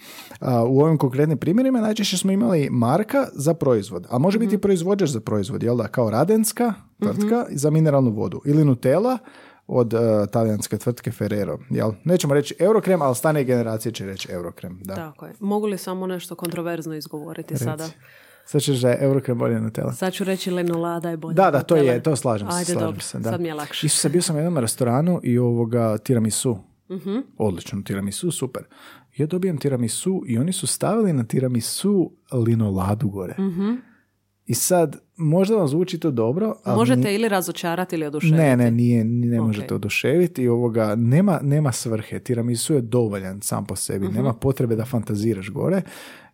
[0.69, 4.59] U ovim konkretnim primjerima najčešće smo imali marka za proizvod, a može biti
[4.99, 5.89] proizvođač za proizvod, jel da?
[5.89, 9.19] Kao Radenska tvrtka za mineralnu vodu ili Nutella
[9.67, 10.01] od uh,
[10.33, 11.59] talijanske tvrtke Ferrero.
[11.71, 11.93] Jel?
[12.05, 14.81] Nećemo reći Eurokrem, ali stane generacije će reći Eurokrem.
[14.85, 14.95] Da.
[14.95, 15.33] Tako je.
[15.41, 17.89] Mogu li samo nešto kontroverzno izgovoriti sada?
[18.47, 19.93] Sad ćeš da je Eurokrem bolje Nutella.
[19.93, 21.35] Sad ću reći lenolada je bolje.
[21.35, 21.95] Da, da, to Nutelle.
[21.95, 22.57] je, to slažem se.
[22.57, 23.01] Ajde, slažem dobro.
[23.01, 23.31] se, da.
[23.31, 23.87] Sad mi je lakše.
[23.87, 26.59] Isuse, bio sam u jednom restoranu i ovoga tiramisu.
[26.91, 27.19] Mhm.
[27.39, 28.63] Odlično, tiramisu, super.
[29.17, 33.35] Ja dobijem tiramisu i oni su stavili na tiramisu linoladu gore.
[33.39, 33.75] Mhm.
[34.49, 38.37] I sad, možda vam zvuči to dobro, ali Možete ili razočarati ili oduševiti.
[38.37, 39.47] ne, ne, nije, ne Ok.
[39.47, 42.19] možete oduševiti i ovoga, nema, nema svrhe.
[42.19, 44.15] Tiramisu je dovoljan sam po sebi, Mhm.
[44.15, 45.83] nema potrebe da fantaziraš gore.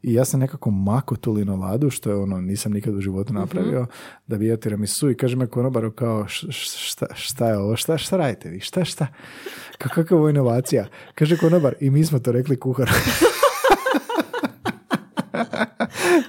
[0.03, 3.41] I ja sam nekako mako tu linoladu, što je ono, nisam nikad u životu Mhm.
[3.41, 3.87] napravio,
[4.27, 7.77] da bi jeo tiramisu i kaže me konobaru kao, "Š- š- šta, šta je ovo,
[7.77, 9.07] šta, šta radite vi, šta, šta?
[9.75, 10.87] Ka- Kakva je ovo inovacija?
[11.15, 12.91] Kaže konobar, i mi smo to rekli kuharu.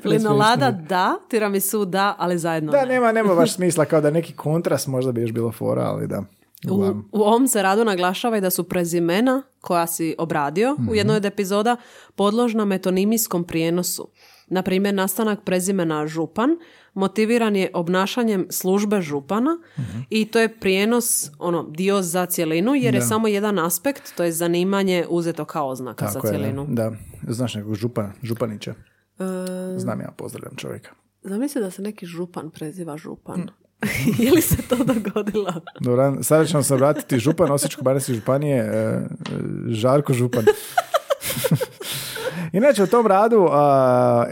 [0.05, 2.85] Linolada da, tiramisu da, ali zajedno Da, ne.
[2.85, 6.23] nema, nema baš smisla kao da neki kontrast možda bi još bilo fora, ali da.
[6.71, 6.75] U,
[7.11, 11.25] u ovom se radu naglašava i da su prezimena koja si obradio u jednoj od
[11.25, 11.75] epizoda
[12.15, 14.07] podložna metonimijskom prijenosu.
[14.47, 16.49] Na primjer, nastanak prezimena župan
[16.93, 19.57] motiviran je obnašanjem službe župana
[20.09, 23.05] i to je prijenos, ono, dio za cjelinu jer je Da.
[23.05, 26.65] samo jedan aspekt, to je zanimanje uzeto kao oznaka Tako za je, cjelinu.
[26.69, 26.89] da.
[27.21, 27.33] da.
[27.33, 28.73] Znaš nekog župana, županića.
[29.20, 30.91] E, Znam ja, pozdravljam čovjeka.
[31.24, 33.39] zamisli da se neki župan preziva župan.
[33.39, 33.49] Mm.
[34.24, 35.53] je li se to dogodilo?
[35.82, 39.07] Dobro, sada ćemo se vratiti župan Osječko-baranjske županije, e, e,
[39.68, 40.45] Žarko Župan.
[42.53, 44.26] Inače, u tom radu a,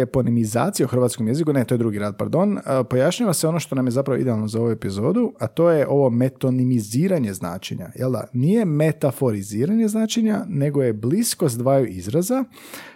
[0.00, 3.60] eponimizacija i u hrvatskom jeziku, ne, to je drugi rad, pardon, a, pojašnjava se ono
[3.60, 7.88] što nam je zapravo idealno za ovu epizodu, a to je ovo metonimiziranje značenja.
[7.94, 8.26] Jel da?
[8.32, 12.44] Nije metaforiziranje značenja, nego je bliskost dvaju izraza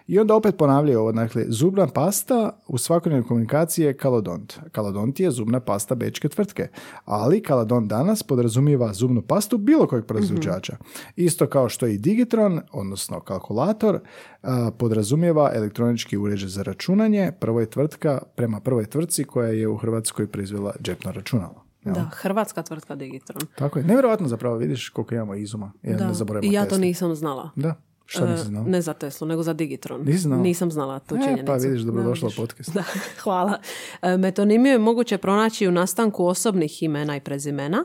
[0.09, 4.59] i onda opet ponavljaju ovo, dakle, zubna pasta u svakodnevnoj komunikaciji je kalodont.
[4.73, 6.69] Kalodont je zubna pasta bečke tvrtke,
[7.05, 10.77] ali kalodont danas podrazumijeva zubnu pastu bilo kojeg proizvođača.
[11.17, 14.01] Isto kao što i Digitron, odnosno kalkulator,
[14.43, 19.77] a, podrazumijeva elektronički uređaj za računanje, prvo je tvrtka prema prvoj tvrtci koja je u
[19.77, 21.65] Hrvatskoj proizvela džepno računalo.
[21.85, 23.43] Da, hrvatska tvrtka Digitron.
[23.59, 23.85] Tako je.
[23.85, 25.73] Nevjerojatno zapravo, vidiš koliko imamo izuma.
[25.83, 26.07] Ja Da.
[26.07, 27.51] ne I ja to nisam znala.
[27.57, 27.75] Da,
[28.11, 28.65] šta E, nisi znao?
[28.65, 30.03] Ne za Teslu, nego za Digitron.
[30.05, 30.43] Nisi znala?
[30.43, 31.47] Nisam znala tu E, činjenicu.
[31.47, 32.75] pa vidiš, dobrodošla u podcast.
[32.75, 32.83] Da,
[33.23, 33.59] hvala.
[34.03, 37.85] E, Metonimiju je moguće pronaći u nastanku osobnih imena i prezimena.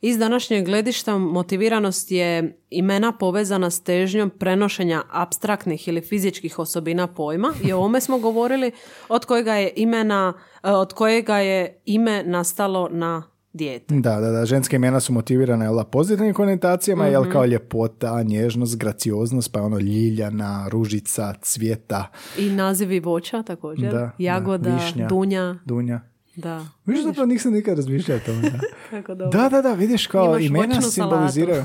[0.00, 7.52] Iz današnjeg gledišta motiviranost je imena povezana s težnjom prenošenja abstraktnih ili fizičkih osobina pojma
[7.64, 8.70] i o ovome smo govorili
[9.08, 13.94] od kojega je imena, e, od kojega je ime nastalo na dijete.
[13.94, 17.12] Da, da, da, ženske imena su motivirane jel, pozitivnim konetacijama, Mhm.
[17.12, 23.92] jel kao ljepota, nježnost, gracioznost, pa ono ljiljana, ružica, cvijeta, I nazivi voća također.
[23.92, 25.56] da, Jagoda, da, višnja, dunja.
[25.64, 26.00] dunja.
[26.36, 26.66] Da.
[26.86, 28.50] Viš zapravo nisam nikad razmišljao o tome.
[28.50, 28.58] Da.
[28.90, 29.40] Kako dobro.
[29.40, 31.64] da, da, da, vidiš kao Imaš imena simboliziraju.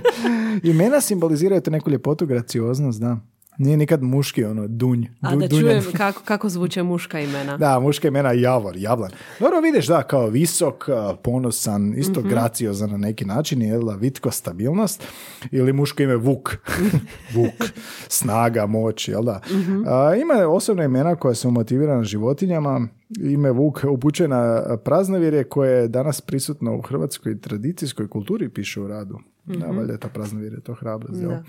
[0.64, 3.16] imena simboliziraju tu neku ljepotu, gracioznost, da.
[3.58, 5.04] Nije nikad muški, ono, dunj.
[5.20, 5.62] A du- da dunjan.
[5.80, 7.56] čujem kako, kako zvuče muška imena.
[7.56, 9.10] Da, muška imena Javor, Javlan.
[9.40, 12.28] Dobro, vidiš, da, kao visok, ponosan, isto Mhm.
[12.28, 15.04] graciozan na neki način, je da, vitko, stabilnost.
[15.50, 16.56] Ili muško ime Vuk.
[17.34, 17.70] Vuk,
[18.08, 19.40] snaga, moć, jel da?
[19.48, 19.82] Mhm.
[19.86, 22.88] A, ima osobna imena koja su motivirana životinjama.
[23.20, 28.88] Ime Vuk upućuje na praznovjerje koje je danas prisutno u hrvatskoj tradicijskoj kulturi, piše u
[28.88, 29.18] radu.
[29.46, 30.72] Da, valjda je ta praznovjerje, to?
[31.08, 31.22] Mhm.
[31.22, 31.42] Da.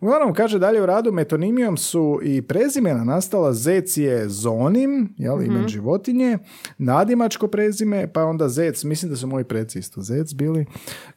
[0.00, 5.44] Uglavnom, kaže dalje u radu, metonimijom su i prezimena nastala, zec je zonim, jel, Mhm.
[5.46, 6.38] imen životinje,
[6.78, 10.66] nadimačko prezime, pa onda zec, mislim da su moji preci isto zec bili,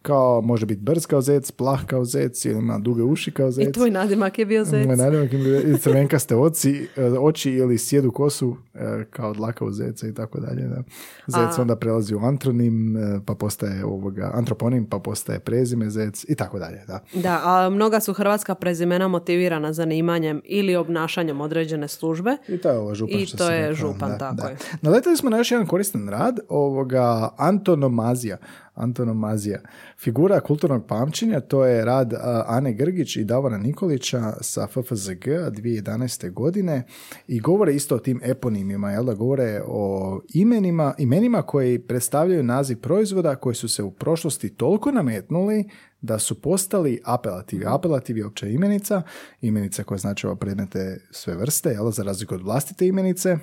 [0.01, 3.67] kao može biti brz kao zec, plah kao zec, ili ima duge uši kao zec.
[3.67, 4.87] I tvoj nadimak je bio zec.
[4.87, 9.65] Moj nadimak im je- i crvenkaste oci, e, oči ili sjedu kosu e, kao dlaka
[9.65, 10.67] u zeca i tako dalje.
[10.67, 10.83] Da.
[11.27, 16.25] Zec A- onda prelazi u antronim, e, pa postaje ovoga, antroponim, pa postaje prezime zec
[16.27, 16.81] i tako dalje.
[16.87, 16.99] Da.
[17.13, 22.37] Da, a mnoga su hrvatska prezimena motivirana zanimanjem ili obnašanjem određene službe.
[22.47, 24.47] I to je ovo župan I što to je župan, da, tako da.
[24.47, 24.57] je.
[24.81, 28.37] Naletili smo na još jedan koristan rad, ovoga antonomazija.
[28.79, 29.59] Antonomazija.
[29.97, 32.13] Figura kulturnog pamćenja, to je rad
[32.47, 36.31] Ane Grgić i Davora Nikolića sa FFZG 2011.
[36.31, 36.83] godine
[37.27, 42.79] i govore isto o tim eponimima, jel da govore o imenima, imenima koji predstavljaju naziv
[42.81, 45.69] proizvoda koji su se u prošlosti toliko nametnuli
[46.01, 47.65] da su postali apelativi.
[47.67, 49.01] Apelativ je opća imenica,
[49.41, 53.37] imenica koja značava predmete sve vrste, jel, za razliku od vlastite imenice,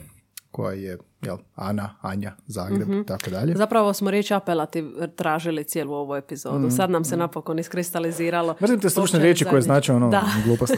[0.51, 3.03] koja je jel, Ana, Anja, Zagreb, Mhm.
[3.03, 3.55] tako dalje.
[3.57, 6.71] Zapravo smo riječ apelativ tražili cijelu ovu epizodu.
[6.71, 8.55] Sad nam se napokon iskristaliziralo.
[8.63, 10.23] Mrzim te stručne riječi koje znače ono Da.
[10.45, 10.75] glupost.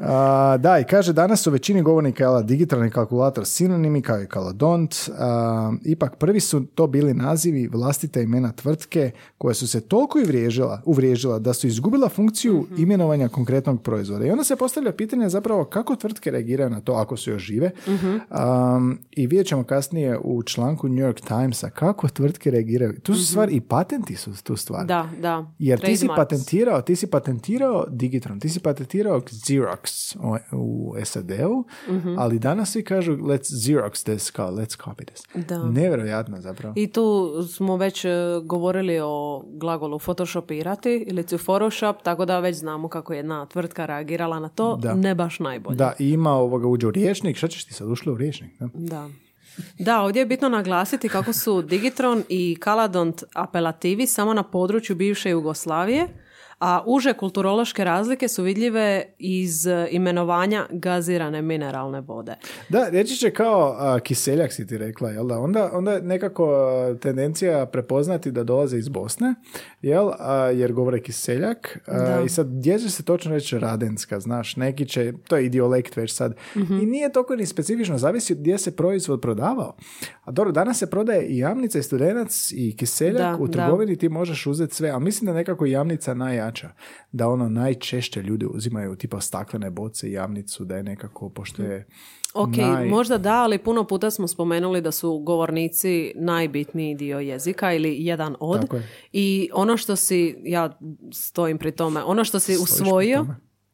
[0.00, 4.94] A, da, i kaže danas su većini govornika jela, digitalni kalkulator sinonimi kao i kalodont.
[5.10, 10.82] A, ipak prvi su to bili nazivi vlastite imena tvrtke koje su se toliko uvriježila,
[10.84, 12.82] uvriježila da su izgubila funkciju Mhm.
[12.82, 14.26] imenovanja konkretnog proizvoda.
[14.26, 17.70] I onda se postavlja pitanje zapravo kako tvrtke reagiraju na to ako su još žive.
[17.86, 18.16] Mhm.
[18.76, 23.00] Um, I vidjet ćemo kasnije u članku New York Timesa kako tvrtke reagiraju.
[23.02, 24.80] Tu su stvari i patenti su tu stvar.
[24.80, 24.86] Mhm.
[24.88, 25.46] Da, da.
[25.58, 30.16] Jer ti si patentirao, ti si patentirao Digitron, ti si patentirao Xerox
[30.52, 32.14] u, SAD-u, Mhm.
[32.18, 35.46] ali danas svi kažu let's Xerox this, kao let's copy this.
[35.46, 35.64] Da.
[35.64, 36.74] Nevjerojatno zapravo.
[36.76, 38.10] I tu smo već e,
[38.44, 43.86] govorili o glagolu photoshopirati ili to photoshop, tako da već znamo kako je jedna tvrtka
[43.86, 44.76] reagirala na to.
[44.76, 44.94] Da.
[44.94, 45.76] Ne baš najbolje.
[45.76, 48.50] Da, i ima ovoga uđe u riječnik, šta ćeš ti sad ušli u riječnik?
[48.60, 48.68] Da?
[48.74, 49.08] Da.
[49.78, 55.30] Da, ovdje je bitno naglasiti kako su Digitron i Kaladont apelativi samo na području bivše
[55.30, 56.08] Jugoslavije,
[56.60, 62.34] A uže kulturološke razlike su vidljive iz imenovanja gazirane mineralne vode.
[62.68, 65.38] Da, reći će kao a, kiseljak si ti rekla, jel da?
[65.38, 66.70] Onda, onda nekako
[67.02, 69.34] tendencija prepoznati da dolaze iz Bosne,
[69.82, 70.10] jel?
[70.18, 71.78] A, jer govore kiseljak.
[71.86, 72.22] A, Da.
[72.24, 74.56] I sad, gdje će se točno reći radenska, znaš?
[74.56, 76.36] Neki će, to je idiolekt već sad.
[76.56, 76.74] Mhm.
[76.74, 79.76] I nije toliko ni specifično, zavisi gdje se proizvod prodavao.
[80.24, 83.52] A dobro, danas se prodaje i jamnica i studenac i kiseljak Da, u da.
[83.52, 86.70] trgovini ti možeš uzeti sve, ali mislim da nekako jamnica najjača.
[87.12, 91.86] Da ono najčešće ljudi uzimaju tipa staklene boce i jamnicu, da je nekako, pošto je
[92.34, 97.72] Ok, naj- možda da, ali puno puta smo spomenuli da su govornici najbitniji dio jezika
[97.72, 98.60] ili jedan od.
[98.60, 98.88] Tako je.
[99.12, 100.78] I ono što si, ja
[101.12, 103.26] stojim pri tome, ono što si Stojiš usvojio,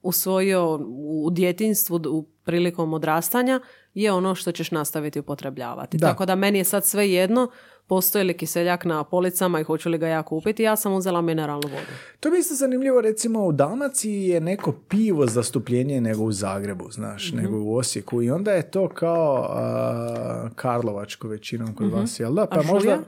[0.02, 3.60] usvojio u djetinstvu u prilikom odrastanja
[3.96, 5.96] je ono što ćeš nastaviti upotrebljavati.
[5.96, 6.06] Da.
[6.06, 7.50] Tako da meni je sad sve jedno,
[7.86, 11.68] postoji li kiseljak na policama i hoću li ga ja kupiti, ja sam uzela mineralnu
[11.68, 11.86] vodu.
[12.20, 17.28] To mi isto zanimljivo, recimo u Dalmaciji je neko pivo zastupljenije nego u Zagrebu, znaš,
[17.28, 17.36] Mhm.
[17.36, 22.46] nego u Osijeku i onda je to kao a, Karlovačko većinom kod vas, jel da?
[22.46, 22.68] Pa Mhm.
[22.68, 22.98] A možda...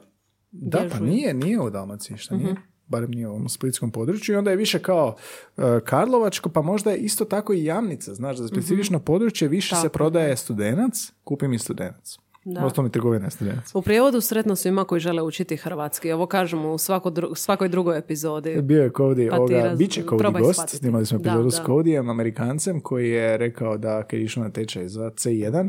[0.51, 1.03] Da, Gdje pa žuja?
[1.03, 1.11] Mhm.
[1.11, 2.55] nije, nije u Dalmaciji, šta nije?
[2.89, 5.17] Barem nije u ovom splitskom području i onda je više kao
[5.57, 9.83] e, Karlovačko, pa možda je isto tako i Jamnica, znaš, za specifično područje više se.
[9.83, 9.93] Tako.
[9.93, 12.19] prodaje studenac, kupi mi studenac.
[12.45, 12.61] Da.
[12.61, 13.75] Osnovno mi trgovina studenac.
[13.75, 16.13] U prijevodu sretno svima koji žele učiti hrvatski.
[16.13, 18.63] Ovo kažemo u svako dru- svakoj drugoj epizodi.
[18.63, 20.77] Bio je Cody, Pa ovoga, raz- bit će Cody probaj gost, shvatiti.
[20.77, 21.51] snimali smo Da, epizodu da.
[21.51, 25.69] s Codyjem, Amerikancem, koji je rekao da kad je išao na tečaj za C1,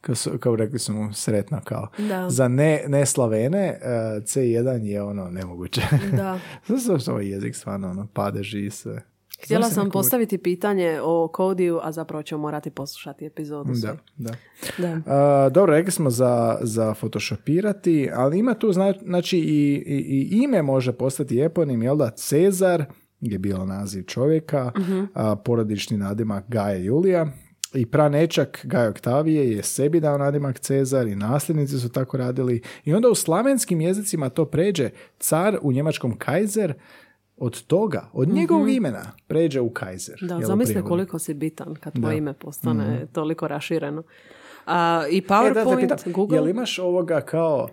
[0.00, 1.88] kao, kao rekli su mu sretno kao.
[1.98, 2.30] Da.
[2.30, 3.80] Za ne, ne Slavene, eh,
[4.20, 5.82] C1 je ono nemoguće.
[6.16, 6.38] Da.
[6.76, 9.02] Zato što ovaj jezik stvarno ono, padeži i sve.
[9.44, 13.72] Htjela sam postaviti pitanje o Kodiju, a zapravo ćemo morati poslušati epizodu.
[13.82, 14.34] Da, da.
[14.78, 15.00] Da.
[15.06, 20.42] A, dobro, rekli smo za, za photoshopirati, ali ima tu zna- znači i, i, i
[20.42, 22.10] ime može postati eponim, jel da?
[22.10, 22.84] Cezar
[23.20, 24.72] je bio naziv čovjeka,
[25.14, 27.26] a, porodični nadimak Gaja Julija
[27.74, 32.62] i pranečak Gaj Oktavije je sebi dao nadimak Cezar i nasljednici su tako radili.
[32.84, 36.74] I onda u slavenskim jezicima to pređe car u njemačkom Kaiser.
[37.36, 40.18] Od toga, od njegovog imena pređe u Kaiser.
[40.20, 44.02] Da, zamisli koliko si bitan kad tvoje ime postane toliko rašireno.
[44.66, 47.68] A, I E, da, da PowerPoint, pitam, Google, Jel imaš ovoga kao,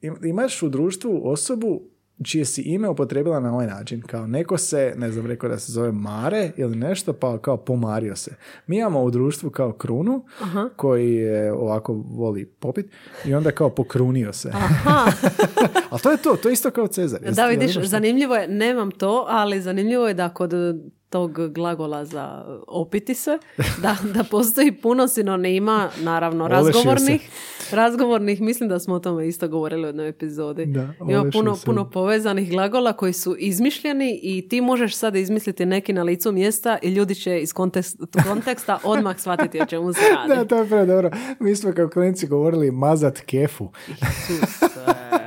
[0.00, 1.82] im- imaš u društvu osobu
[2.22, 5.72] čije si ime upotrebila na ovaj način, kao neko se, ne znam, rekao da se
[5.72, 8.34] zove Mare ili nešto, pa kao pomario se.
[8.66, 10.24] Mi imamo u društvu kao krunu,
[10.76, 12.86] koji je ovako voli popit
[13.24, 14.50] i onda kao pokrunio se.
[14.54, 15.10] Aha,
[15.90, 17.20] Ali to je to, to je isto kao Cezar.
[17.20, 20.52] Da vidiš, zanimljivo je, nemam to, ali zanimljivo je da kod
[21.14, 23.38] tog glagola za opiti se,
[23.82, 27.30] da, da postoji puno sinonima, naravno, razgovornih.
[27.72, 30.66] Razgovornih, mislim da smo o tome isto govorili u jednoj epizodi.
[30.66, 31.64] Da, Ima puno, se.
[31.66, 36.78] puno povezanih glagola koji su izmišljeni i ti možeš sada izmisliti neki na licu mjesta
[36.82, 40.28] i ljudi će iz kontekst- konteksta odmah shvatiti o čemu se radi.
[40.40, 41.10] Da, to je pre dobro.
[41.40, 43.68] Mi smo kao klinici govorili mazat kefu.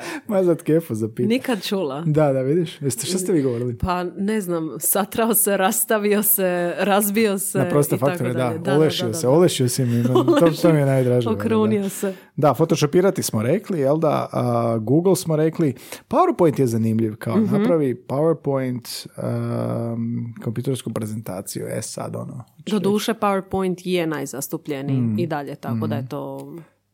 [0.28, 1.10] mazat kefu za.
[1.20, 2.02] Nikad čula.
[2.02, 2.82] Da, da, vidiš.
[2.82, 3.78] Jeste, što ste vi govorili?
[3.78, 6.48] Pa ne znam, satrao se, rastavio se,
[6.78, 7.58] razbio se.
[7.58, 8.54] Na proste faktore, da.
[8.56, 8.78] dalje.
[8.78, 10.04] Olešio se, olešio si mi.
[10.04, 10.26] To,
[10.62, 11.30] to mi je najdraže.
[11.30, 11.90] Okrunio da.
[11.90, 12.14] se.
[12.36, 15.74] Da, photoshopirati smo rekli, jel da, a, Google smo rekli,
[16.10, 17.56] PowerPoint je zanimljiv, kao Mhm.
[17.56, 19.08] napravi PowerPoint
[19.94, 22.44] um, kompjutersku prezentaciju, e sad ono.
[22.66, 25.20] Doduše PowerPoint je najzastupljeniji Mm.
[25.20, 26.54] i dalje, tako da je to,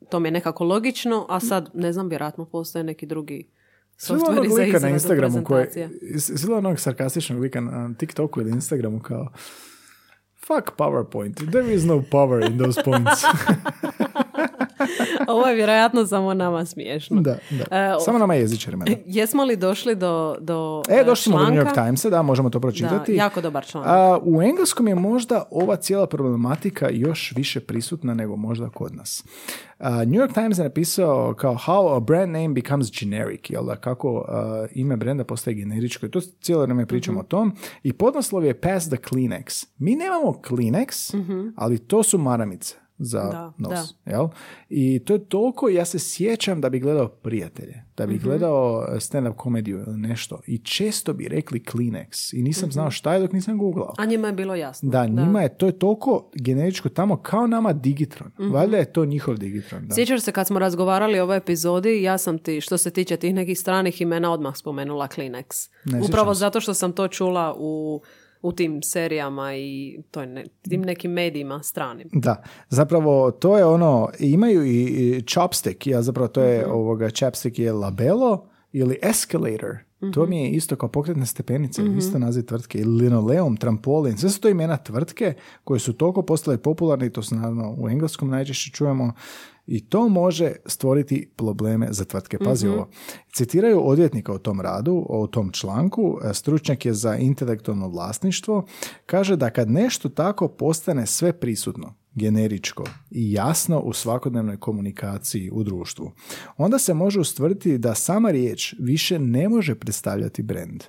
[0.10, 3.50] to mi je nekako logično, a sad ne znam, vjerojatno postoje neki drugi
[3.98, 6.38] softveri za lika na Instagramu koji, prezentacije.
[6.38, 9.32] sila onog sarkastičnog lika na TikToku ili Instagramu kao
[10.46, 13.22] fuck PowerPoint, there is no power in those points.
[15.28, 17.22] Ovo je vjerojatno samo nama smiješno.
[17.22, 17.78] da, da.
[17.78, 18.86] E, o- Samo nama jezičarima.
[18.86, 18.92] da.
[19.20, 21.56] Jesmo li došli do, do E, došli smo do New?
[21.56, 23.14] York Timesa, da, možemo to Da, pročitati.
[23.14, 23.90] jako dobar članak.
[23.90, 29.24] A, u engleskom je možda ova cijela problematika još više prisutna nego možda kod nas.
[29.80, 31.04] A, New York Times je napisao
[31.34, 36.06] kao how a brand name becomes generic, jel da, kako a, ime brenda postaje generičko.
[36.06, 37.52] I to cijelo vrijeme pričamo o tom.
[37.84, 39.66] I podnaslov je Pass the Kleenex.
[39.78, 41.14] Mi nemamo Kleenex,
[41.56, 43.96] ali to su maramice za Da, nos.
[44.06, 44.28] Jel?
[44.70, 49.36] I to je toliko, ja se sjećam da bi gledao prijatelje, da bi gledao stand-up
[49.36, 53.58] komediju ili nešto i često bi rekli Kleenex i nisam znao šta je dok nisam
[53.58, 53.94] googlao.
[53.98, 54.90] A njima je bilo jasno.
[54.90, 58.32] Da, njima je to je toliko generičko tamo kao nama Digitron.
[58.38, 59.88] Valjda je to njihov Digitron.
[59.88, 59.96] Da.
[59.96, 63.34] Sjećaš se kad smo razgovarali o ovoj epizodi, ja sam ti, što se tiče tih
[63.34, 65.70] nekih stranih imena, odmah spomenula Kleenex.
[65.86, 68.02] Ne Upravo zato što sam to čula u,
[68.44, 72.10] u tim serijama i to ne, tim nekim medijima stranim.
[72.14, 72.36] Da,
[72.70, 76.50] zapravo to je ono, imaju i, chopstick, ja zapravo to Mhm.
[76.50, 79.78] je ovoga, chapstick je labelo ili escalator,
[80.14, 81.98] to mi je isto kao pokretne stepenice, Mhm.
[81.98, 85.34] isto naziv tvrtke, ili linoleum, trampolin, sve su to imena tvrtke
[85.64, 89.14] koje su toliko postale popularne i to se naravno u engleskom najčešće čujemo
[89.68, 92.38] i to može stvoriti probleme za tvrtke.
[92.38, 92.90] Pazi ovo.
[93.34, 98.66] Citiraju odvjetnika o tom radu, o tom članku, e, stručnjak je za intelektualno vlasništvo,
[99.06, 105.64] kaže da kad nešto tako postane sve prisutno, generičko i jasno u svakodnevnoj komunikaciji u
[105.64, 106.12] društvu,
[106.58, 110.84] onda se može ustvrditi da sama riječ više ne može predstavljati brand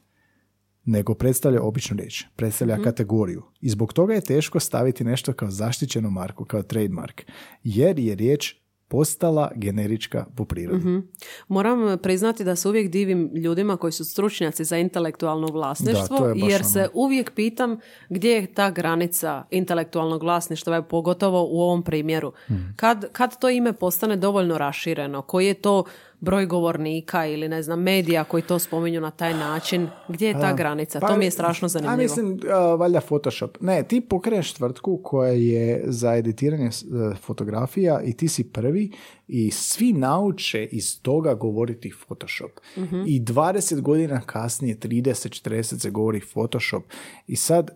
[0.85, 3.43] nego predstavlja običnu riječ, predstavlja kategoriju.
[3.61, 7.22] I zbog toga je teško staviti nešto kao zaštićenu marku, kao trademark,
[7.64, 8.63] jer je riječ
[8.95, 11.03] postala generička po prirodi.
[11.49, 16.34] Moram priznati da se uvijek divim ljudima koji su stručnjaci za intelektualno vlasništvo, Da, je
[16.36, 16.70] jer ono.
[16.70, 17.78] se uvijek pitam
[18.09, 22.32] gdje je ta granica intelektualnog vlasništva, pogotovo u ovom primjeru.
[22.47, 22.74] Hmm.
[22.76, 25.84] Kad, kad to ime postane dovoljno rašireno, koji je to
[26.25, 30.53] broj govornika ili ne znam medija koji to spominju na taj način, gdje je ta
[30.53, 31.01] granica?
[31.01, 31.95] to mi je strašno zanimljivo.
[31.95, 33.57] A mislim, a, valjda Photoshop.
[33.61, 36.70] Ne, ti pokreneš tvrtku koja je za editiranje e,
[37.16, 38.93] fotografija i ti si prvi
[39.29, 42.51] i svi nauče iz toga govoriti Photoshop.
[42.79, 43.03] Mhm.
[43.07, 46.83] I 20 godina kasnije, 30, 40 se govori Photoshop.
[47.27, 47.70] I sad,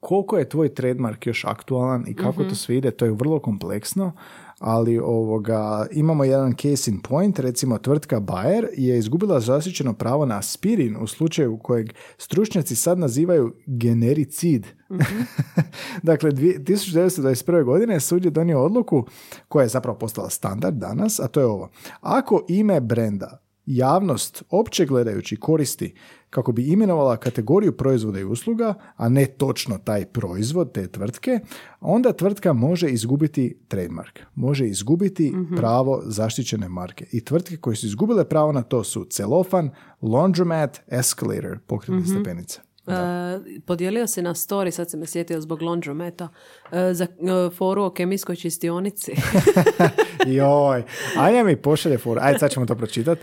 [0.00, 2.48] koliko je tvoj trademark još aktualan i kako Mhm.
[2.48, 4.12] to sve ide, to je vrlo kompleksno,
[4.58, 10.38] ali ovoga, imamo jedan case in point, recimo tvrtka Bayer je izgubila zaštićeno pravo na
[10.38, 14.66] aspirin u slučaju kojeg stručnjaci sad nazivaju genericid.
[16.02, 17.64] dakle, dvi- 1921.
[17.64, 19.06] godine sud je donio odluku
[19.48, 21.68] koja je zapravo postala standard danas, a to je ovo.
[22.00, 25.94] Ako ime brenda javnost opće gledajući koristi
[26.30, 31.40] kako bi imenovala kategoriju proizvoda i usluga, a ne točno taj proizvod te tvrtke,
[31.80, 34.18] onda tvrtka može izgubiti trademark.
[34.34, 37.06] Može izgubiti pravo zaštićene marke.
[37.12, 39.70] I tvrtke koje su izgubile pravo na to su Celofan,
[40.02, 42.67] Laundromat, Escalator, pokretne stepenice.
[42.88, 46.28] E, podijelio si na story, sad se me sjetio zbog laundrometa,
[46.72, 49.12] e, za e, foru o kemijskoj čistionici.
[50.26, 50.82] Joj,
[51.16, 52.20] Anja mi pošalje foru.
[52.22, 53.20] Ajde, sad ćemo to pročitati.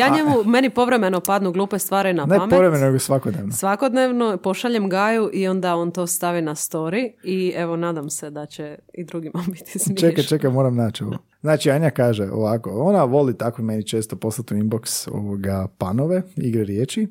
[0.00, 2.50] ja njemu, meni povremeno padnu glupe stvari na Ne pamet.
[2.50, 3.52] povremeno, nego svakodnevno.
[3.52, 8.46] Svakodnevno pošaljem Gaju i onda on to stavi na story i evo nadam se da
[8.46, 10.08] će i drugima biti smiješno.
[10.08, 11.16] Čekaj, čekaj, moram naći ovo.
[11.40, 16.64] Znači, Anja kaže ovako, ona voli tako meni često poslati u inbox ovoga panove, igre
[16.64, 17.08] riječi.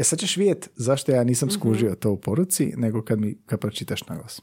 [0.00, 3.60] E sad ćeš vidjeti zašto ja nisam skužio to u poruci, nego kad mi kad
[3.60, 4.40] pročitaš na glas.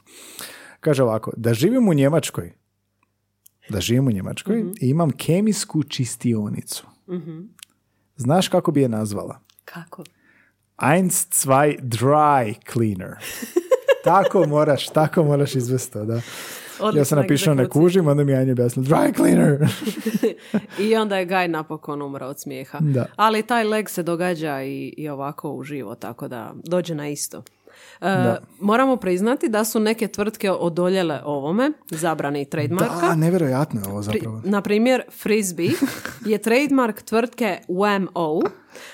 [0.80, 2.52] Kaže ovako, da živim u Njemačkoj,
[3.68, 6.86] da živim u Njemačkoj i imam kemijsku čistionicu.
[8.16, 9.40] Znaš kako bi je nazvala?
[9.64, 10.04] Kako?
[10.94, 13.14] Eins, zwei, dry cleaner.
[14.04, 16.04] tako moraš, tako moraš izvesti to,
[16.92, 16.98] da.
[16.98, 19.68] ja sam napišao ne kužim, onda mi je Anja objasnila, dry cleaner.
[20.88, 22.78] I onda je Gaj napokon umro od smijeha.
[22.80, 23.06] Da.
[23.16, 27.42] Ali taj leg se događa i, i ovako uživo, tako da dođe na isto.
[28.00, 33.06] E, moramo priznati da su neke tvrtke odoljele ovome, zabrani trademarka.
[33.08, 34.40] Da, nevjerojatno je ovo Pri- zapravo.
[34.44, 35.70] na primjer, Frisbee
[36.26, 38.42] je trademark tvrtke WMO,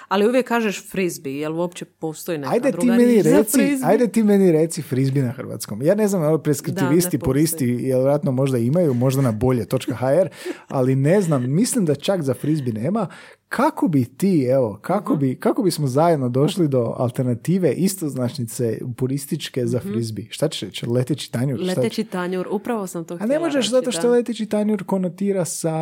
[0.09, 3.59] ali uvijek kažeš Frisbee, jel uopće postoji neka Ajde ti, druga meni riječ za reci,
[3.85, 5.82] ajde ti meni reci frizbi na hrvatskom.
[5.82, 10.28] Ja ne znam, evo preskriptivisti, puristi, jel vjerojatno možda imaju, možda na bolje.hr,
[10.68, 13.07] ali ne znam, mislim da čak za frizbi nema.
[13.49, 15.20] Kako bi ti, evo, kako, Mhm.
[15.20, 20.28] bi, kako bismo zajedno došli do alternative istoznačnice purističke za frizbi?
[20.30, 20.87] Šta ćeš reći?
[20.87, 21.59] Leteći tanjur?
[21.59, 24.09] Šta će- Leteći tanjur, upravo sam to A htjela ne možeš reći, zato što da.
[24.09, 25.74] leteći tanjur konotira sa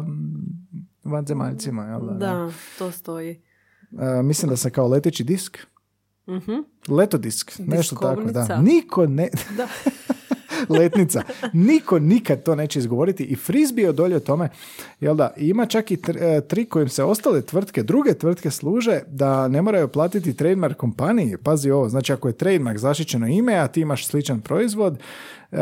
[0.00, 2.12] mm, vanzemaljcima, jel da?
[2.12, 3.40] Da, to stoji.
[3.98, 5.58] E, mislim da sam kao leteći disk.
[6.28, 6.52] Mhm.
[6.88, 8.62] Letodisk, nešto tako, da.
[8.62, 9.28] Niko ne...
[9.56, 9.68] Da.
[10.68, 11.22] Letnica.
[11.52, 14.48] Niko nikad to neće izgovoriti i Frisbee je odolio tome,
[15.00, 19.48] jel da, ima čak i e, trik kojim se ostale tvrtke, druge tvrtke služe da
[19.48, 21.36] ne moraju platiti trademark kompaniji.
[21.36, 24.98] Pazi ovo, znači ako je trademark zaštićeno ime, a ti imaš sličan proizvod,
[25.52, 25.56] e,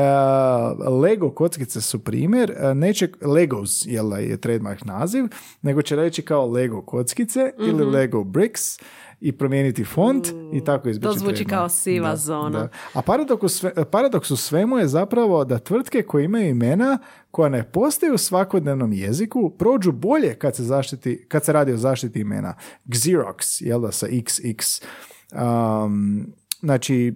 [1.00, 5.24] Lego kockice su primjer, e, neće Legos jel da, je trademark naziv,
[5.62, 8.78] nego će reći kao Lego kockice ili Lego bricks
[9.20, 12.58] i promijeniti font i tako izbjeći To zvuči kao siva Da, zona.
[12.58, 12.68] da.
[12.94, 16.98] A paradoks u, sve, paradoks u svemu je zapravo da tvrtke koje imaju imena
[17.30, 21.76] koja ne postoje u svakodnevnom jeziku prođu bolje kad se, zaštiti, kad se radi o
[21.76, 22.54] zaštiti imena.
[22.86, 24.82] Xerox, jel da, sa XX.
[25.84, 26.26] Um,
[26.60, 27.14] znači,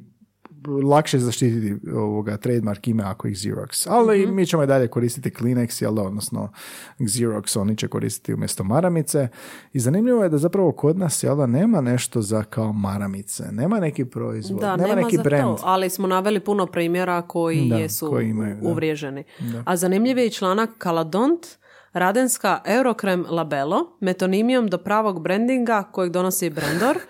[0.85, 3.87] lakše zaštititi ovoga trademark ime ako ih Xerox.
[3.91, 6.53] Ali mi ćemo i dalje koristiti Kleenex, jel da, odnosno
[6.99, 9.29] Xerox oni će koristiti umjesto maramice.
[9.73, 13.45] I zanimljivo je da zapravo kod nas, jel da, nema nešto za kao maramice.
[13.53, 15.57] Nema neki proizvod, Da, nema, neki za brand.
[15.57, 18.69] to, ali smo naveli puno primjera koji Da, jesu koji imaju, da.
[18.69, 19.25] uvriježeni.
[19.65, 21.47] A zanimljiv je i članak Kaladont,
[21.93, 26.99] Radenska Eurokrem Labelo, metonimijom do pravog brandinga kojeg donosi Brandor.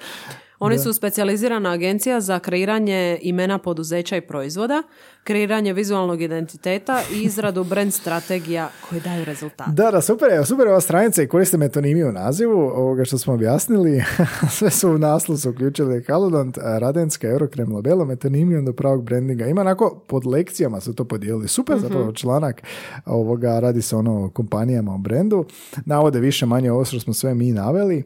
[0.65, 4.83] Oni su specijalizirana agencija za kreiranje imena poduzeća i proizvoda,
[5.25, 9.67] kreiranje vizualnog identiteta i izradu brand strategija koje daju rezultat.
[9.69, 13.19] Da, da, super je, super je ova stranica i koriste metonimiju u nazivu, ovoga što
[13.19, 14.03] smo objasnili,
[14.59, 19.47] sve su u naslovu su uključili Kalodont, Radenska, Eurokrem, Labelo, metonimijom do pravog brandinga.
[19.47, 21.49] Ima onako, pod lekcijama su to podijelili.
[21.49, 21.83] Super Mhm.
[21.83, 22.63] zapravo članak,
[23.07, 25.45] ovoga, radi se ono o kompanijama, o brendu,
[25.85, 28.03] navode više manje ovo što smo sve mi naveli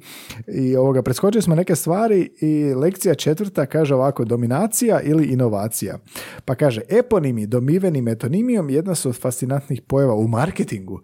[0.47, 5.99] i ovoga, preskočili smo neke stvari i lekcija četvrta kaže ovako, dominacija ili inovacija.
[6.45, 11.01] Pa kaže, eponimi domiveni metonimijom jedna su od fascinantnih pojava u marketingu.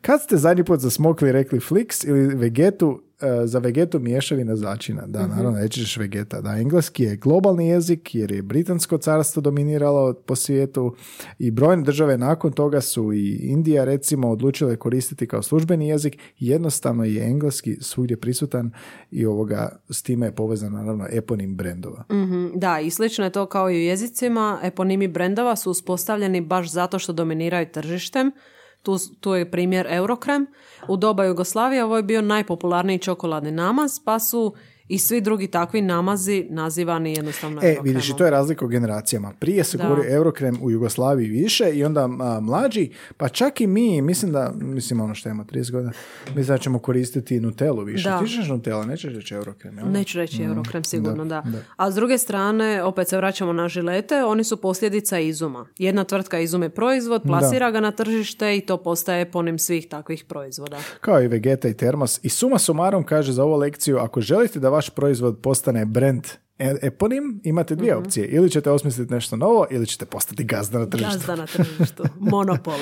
[0.00, 3.02] Kad ste zadnji put zasmokli rekli Flix ili Vegetu,
[3.44, 5.06] za Vegetu mješavina začina.
[5.06, 6.40] Da, naravno, nećeš Vegeta.
[6.40, 10.94] Da, engleski je globalni jezik jer je britansko carstvo dominiralo po svijetu
[11.38, 16.18] i brojne države nakon toga su i Indija recimo odlučile koristiti kao službeni jezik.
[16.38, 18.70] Jednostavno je engleski svugdje prisutan
[19.10, 22.04] i ovoga s time je povezan naravno eponim brendova.
[22.12, 24.60] Mhm, Da, i slično je to kao i u jezicima.
[24.62, 28.32] Eponimi brendova su uspostavljeni baš zato što dominiraju tržištem.
[28.82, 30.46] Tu, tu je primjer Eurokrem.
[30.88, 34.54] U doba Jugoslavije ovo je bio najpopularniji čokoladni namaz, pa su
[34.88, 37.84] i svi drugi takvi namazi nazivani jednostavno E, Eurokremom.
[37.84, 39.32] vidiš, i to je razlika u generacijama.
[39.38, 39.88] Prije se Da.
[39.88, 44.52] govori Eurokrem u Jugoslaviji više i onda a, mlađi, pa čak i mi, mislim da,
[44.56, 45.92] mislim ono što ima 30 godina,
[46.26, 48.08] mislim da ćemo koristiti Nutellu više.
[48.08, 48.18] Da.
[48.18, 49.90] Ti ćeš Nutella, nećeš reći Eurokrem, jel?
[49.90, 51.58] Neću reći Eurokrem, sigurno da, da.
[51.76, 55.66] A s druge strane, opet se vraćamo na žilete, oni su posljedica izuma.
[55.78, 60.78] Jedna tvrtka izume proizvod, plasira ga na tržište i to postaje ponim svih takvih proizvoda.
[61.00, 62.20] Kao i Vegeta i Termos.
[62.22, 66.26] I suma sumarom kaže za ovu lekciju, ako želite da vaš proizvod postane brand
[66.58, 68.02] e- eponim, imate dvije Mhm.
[68.02, 68.26] opcije.
[68.28, 71.12] Ili ćete osmisliti nešto novo, ili ćete postati gazda na tržištu.
[71.12, 72.02] Gazda na tržištu.
[72.32, 72.78] Monopol.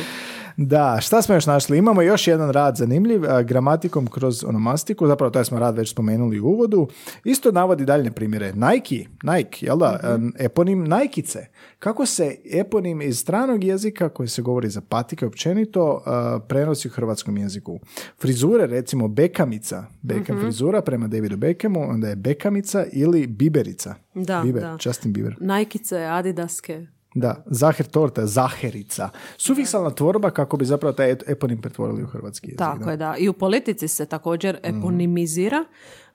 [0.57, 1.79] Da, šta smo još našli?
[1.79, 6.41] Imamo još jedan rad zanimljiv, a, gramatikom kroz onomastiku, zapravo taj smo rad već spomenuli
[6.41, 6.89] u uvodu.
[7.25, 8.53] Isto navodi daljne primjere.
[8.53, 10.27] Nike, Nike, jel da, Mhm.
[10.27, 11.47] a, eponim Najkice.
[11.79, 16.93] Kako se eponim iz stranog jezika, koji se govori za patike općenito, a, prenosi u
[16.93, 17.79] hrvatskom jeziku.
[18.19, 20.45] Frizure, recimo Bekamica, Beckham Mhm.
[20.45, 23.95] frizura prema Davidu Beckhamu, onda je Bekamica ili Biberica.
[24.15, 24.79] Da, Biber, da.
[24.81, 25.37] Justin Bieber.
[25.41, 26.87] Najkice, adidaske.
[27.15, 29.09] Da, Zaher torta, Zaherica.
[29.37, 32.59] Sufiksalna tvorba kako bi zapravo taj eponim pretvorili u hrvatski jezik.
[32.59, 32.91] Tako da.
[32.91, 33.15] je, da.
[33.19, 34.79] I u politici se također Mhm.
[34.79, 35.65] eponimizira.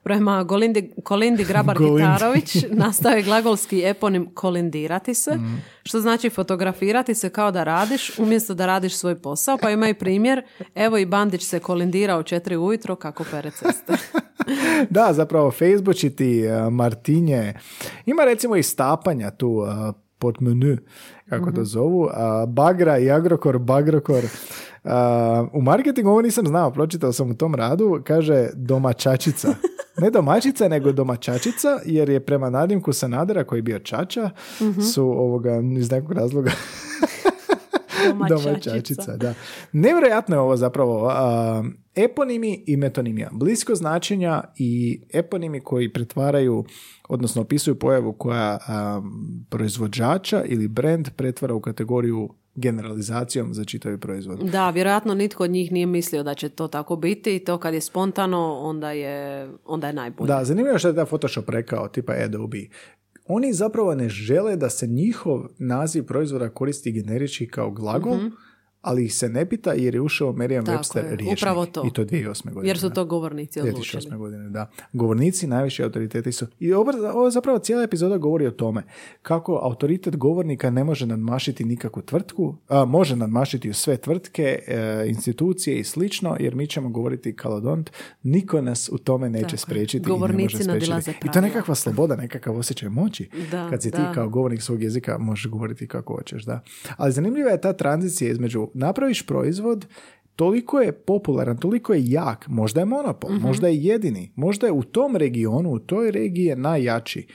[0.02, 1.76] Prema Golindi, Kolindi Grabar.
[1.80, 5.54] Gitarović nastao je glagolski eponim kolindirati se, Mhm.
[5.82, 9.58] što znači fotografirati se kao da radiš umjesto da radiš svoj posao.
[9.58, 10.42] Pa ima i primjer,
[10.74, 13.92] evo i Bandić se kolindira u četiri ujutro kako pere ceste.
[14.90, 17.54] Da, zapravo Facebookiti, uh, Martinje,
[18.06, 19.64] ima recimo i stapanja tu
[20.20, 20.76] uh, pod menu,
[21.28, 22.10] kako to zovu, uh,
[22.48, 24.24] Bagra i Agrokor, Bagrokor.
[24.84, 24.90] Uh,
[25.52, 29.48] u marketingu ovo nisam znao, pročitao sam u tom radu, kaže domaćačica.
[29.98, 34.30] Ne domaćica, nego domaćačica, jer je prema nadimku Sanadera, koji je bio čača,
[34.94, 36.50] su ovoga, iz nekog razloga
[38.28, 39.34] Domaćačica, da.
[39.72, 41.08] Nevjerojatno je ovo zapravo.
[41.10, 41.64] a,
[41.94, 43.28] eponimi i metonimija.
[43.32, 46.64] Blisko značenja i eponimi koji pretvaraju,
[47.10, 49.02] odnosno opisuju pojavu koja a,
[49.48, 54.38] proizvođača ili brand pretvara u kategoriju generalizacijom za čitavi proizvod.
[54.38, 57.74] Da, vjerojatno nitko od njih nije mislio da će to tako biti i to kad
[57.74, 60.28] je spontano, onda je, onda je najbolje.
[60.28, 62.68] Da, zanimljivo što je da Photoshop rekao, tipa Adobe.
[63.26, 68.18] Oni zapravo ne žele da se njihov naziv proizvoda koristi generički kao glagol,
[68.80, 71.38] ali ih se ne pita jer je ušao Merriam Tako Webster je, rječnik.
[71.38, 71.86] upravo to.
[71.86, 72.52] I to 2008.
[72.52, 72.68] godine.
[72.68, 73.68] Jer su to govornici 2008.
[73.68, 74.16] odlučili.
[74.18, 74.70] godine, da.
[74.92, 76.46] Govornici, najviši autoriteti su...
[76.60, 78.82] I ovo, ovo zapravo cijela epizoda govori o tome
[79.22, 85.78] kako autoritet govornika ne može nadmašiti nikakvu tvrtku, a, može nadmašiti sve tvrtke, e, institucije
[85.78, 87.90] i slično, jer mi ćemo govoriti kalodont,
[88.22, 89.58] niko nas u tome neće Tako je.
[89.58, 91.26] spriječiti Govornici i ne može spriječiti.
[91.26, 93.28] I to je nekakva sloboda, nekakav osjećaj moći.
[93.50, 94.12] Da, kad si ti da.
[94.12, 96.60] kao govornik svog jezika možeš govoriti kako hoćeš, da.
[96.96, 99.86] Ali zanimljiva je ta tranzicija između napraviš proizvod,
[100.36, 103.46] toliko je popularan, toliko je jak, možda je monopol, Mhm.
[103.46, 107.26] možda je jedini, možda je u tom regionu, u toj regiji je najjači.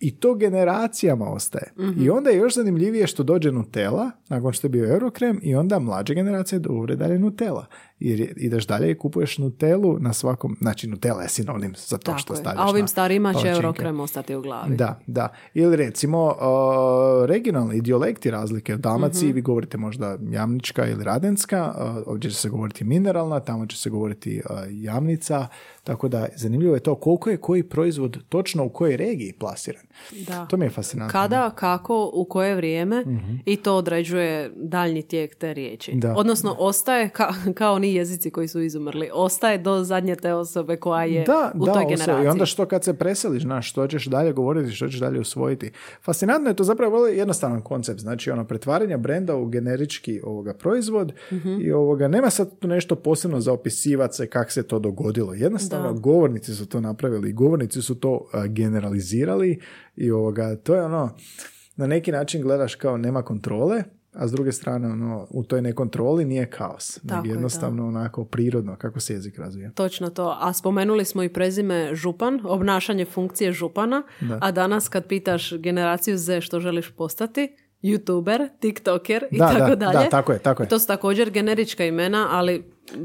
[0.00, 1.72] I to generacijama ostaje.
[1.78, 2.02] Mhm.
[2.02, 5.78] I onda je još zanimljivije što dođe Nutella, nakon što je bio Eurokrem, i onda
[5.78, 7.66] mlađe generacije dovore dalje Nutella.
[8.00, 12.02] Jer je- ideš dalje i kupuješ Nutellu na svakom, znači Nutella je sinonim za to
[12.02, 12.36] Tako što je.
[12.36, 13.48] stavljaš A ovim starima će.
[13.48, 14.76] Eurokrem ostati u glavi.
[14.76, 15.28] Da, da.
[15.54, 16.34] Ili recimo uh,
[17.26, 18.74] regionalni dijalekti razlike.
[18.74, 23.66] U Dalmaciji vi govorite možda jamnička ili radenska, uh, ovdje će se govoriti mineralna, tamo
[23.66, 25.46] će se govoriti uh, jamnica,
[25.84, 29.82] tako da zanimljivo je to koliko je koji proizvod točno u kojoj regiji plasiran.
[30.18, 30.46] Da.
[30.46, 31.12] To mi je fascinantno.
[31.12, 33.04] Kada, kako, u koje vrijeme
[33.44, 35.92] i to određuje daljnji tijek te riječi.
[35.94, 36.14] Da.
[36.14, 39.10] Odnosno, ostaje ka- kao niz oni jezici koji su izumrli.
[39.12, 42.24] Ostaje do zadnje te osobe koja je da, u da, toj generaciji.
[42.24, 45.70] I onda što kad se preseliš, znaš, što ćeš dalje govoriti, što ćeš dalje usvojiti.
[46.02, 48.00] Fascinantno je to zapravo vrlo jednostavan koncept.
[48.00, 51.60] Znači, ono, pretvaranje brenda u generički ovoga proizvod Mhm.
[51.60, 55.34] i ovoga, nema sad tu nešto posebno za opisivati se kako se to dogodilo.
[55.34, 55.98] Jednostavno, Da.
[56.00, 59.60] govornici su to napravili i govornici su to a, generalizirali
[59.96, 61.10] i ovoga, to je ono,
[61.76, 63.82] na neki način gledaš kao nema kontrole,
[64.14, 66.98] a s druge strane, ono, u toj nekontroli nije kaos.
[67.02, 67.34] nego Tako je, da.
[67.34, 69.70] jednostavno onako prirodno kako se jezik razvija.
[69.70, 70.36] Točno to.
[70.40, 74.02] A spomenuli smo i prezime župan, obnašanje funkcije župana,
[74.40, 79.76] a danas kad pitaš generaciju Z što želiš postati, youtuber, tiktoker i Da, tako da,
[79.76, 80.04] dalje.
[80.04, 80.68] da, tako je, tako je.
[80.68, 82.64] To su također generička imena, ali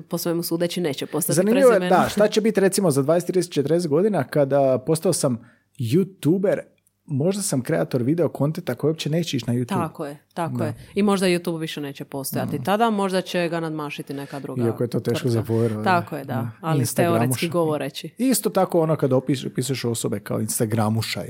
[0.10, 3.64] po svemu sudeći neće postati Zanimljivo je, da, šta će biti recimo za 20, 30,
[3.64, 5.38] 40 godina kada postao sam
[5.80, 6.60] youtuber,
[7.06, 9.68] možda sam kreator video kontenta koji uopće neće ići na YouTube.
[9.68, 10.74] Tako je, tako je.
[10.96, 12.64] I možda YouTube više neće postojati.
[12.64, 15.44] Tada možda će ga nadmašiti neka druga Iako je to teško za.
[15.84, 16.34] Tako je, da.
[16.34, 16.50] Da.
[16.62, 17.20] Ali Instagramuša.
[17.20, 18.10] teoretski govoreći.
[18.18, 21.30] Isto tako ono kada opiš, opisuješ osobe kao Instagramušaj.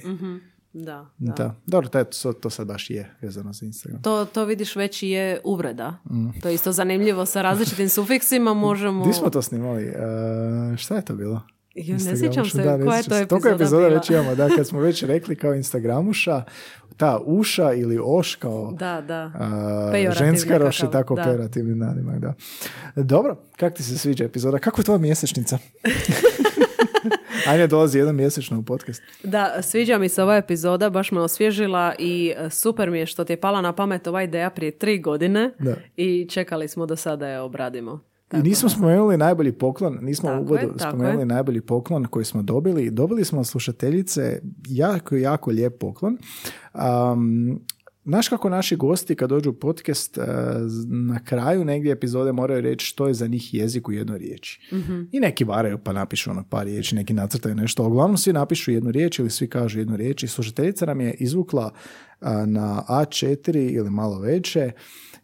[0.73, 1.33] Da, da.
[1.33, 1.55] Da.
[1.65, 4.01] Dobro, to, to, sad baš je vezano za Instagram.
[4.01, 5.99] To, to vidiš već je uvreda.
[6.11, 6.29] Mm.
[6.41, 9.01] To je isto zanimljivo sa različitim sufiksima možemo...
[9.01, 9.83] Gdje smo to snimali?
[9.83, 11.41] E, šta je to bilo?
[11.75, 14.79] Jo, ne sjećam se da, koja je to epizoda epizoda već imamo, da, kad smo
[14.79, 16.43] već rekli kao Instagramuša,
[16.97, 19.31] ta uša ili oš kao Da, da.
[19.35, 21.21] a, ženska roš nekakav, tako da.
[21.21, 22.33] operativni nadimak, da.
[22.95, 24.59] Dobro, kak ti se sviđa epizoda?
[24.59, 25.57] Kako je tvoja mjesečnica?
[27.47, 29.01] Anja dolazi jednom mjesečno u podcast.
[29.23, 33.23] Da, sviđa mi se ova epizoda, baš me osvježila i e, super mi je što
[33.23, 35.75] ti je pala na pamet ova ideja prije tri godine Da.
[35.95, 37.99] i čekali smo do sada je obradimo.
[38.33, 41.25] I nismo spomenuli najbolji poklon, nismo u uvodu je, spomenuli je.
[41.25, 42.91] najbolji poklon koji smo dobili.
[42.91, 46.17] Dobili smo slušateljice jako, jako lijep poklon.
[46.73, 47.59] Um,
[48.05, 50.17] Znaš kako naši gosti kad dođu u podcast
[50.65, 54.61] z- na kraju negdje epizode moraju reći što je za njih jezik u jednoj riječi.
[55.11, 57.83] I neki varaju pa napišu ono par riječi, neki nacrtaju nešto.
[57.83, 61.13] a Uglavnom svi napišu jednu riječ ili svi kažu jednu riječ i slušateljica nam je
[61.13, 61.71] izvukla
[62.21, 64.71] uh, na A4 ili malo veće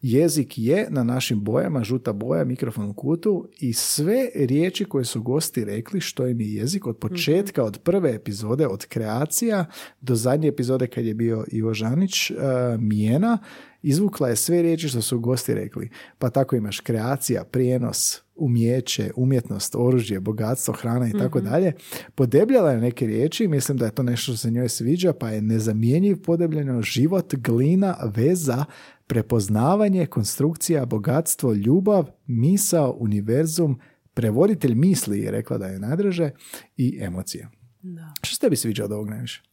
[0.01, 5.21] jezik je na našim bojama, žuta boja, mikrofon u kutu i sve riječi koje su
[5.21, 9.65] gosti rekli što im je jezik od početka, od prve epizode, od kreacija
[10.01, 12.37] do zadnje epizode kad je bio Ivo Žanić, uh,
[12.79, 13.37] Mijena,
[13.81, 15.89] izvukla je sve riječi što su gosti rekli.
[16.17, 21.73] Pa tako imaš kreacija, prijenos, umjeće, umjetnost, oružje, bogatstvo, hrana i tako dalje.
[22.15, 25.41] Podebljala je neke riječi, mislim da je to nešto što se njoj sviđa, pa je
[25.41, 28.65] nezamjenjiv podebljeno život, glina, veza,
[29.09, 33.79] prepoznavanje, konstrukcija, bogatstvo, ljubav, misao, univerzum,
[34.13, 36.31] prevoditelj misli je rekla da je najdraže
[36.77, 37.49] i emocije.
[37.81, 38.13] Da.
[38.23, 39.43] Što se tebi sviđa od ovog najviše?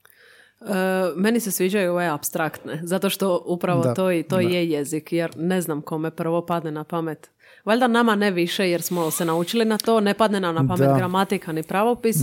[0.61, 0.65] E,
[1.17, 4.43] meni se sviđaju ove abstraktne, zato što upravo Da, to, i, to da.
[4.43, 7.31] je jezik, jer ne znam kome prvo padne na pamet.
[7.67, 10.79] Valjda nama ne više, jer smo se naučili na to, ne padne nam na pamet
[10.79, 10.95] Da.
[10.95, 10.97] Mm.
[10.97, 12.17] gramatika ni pravopis,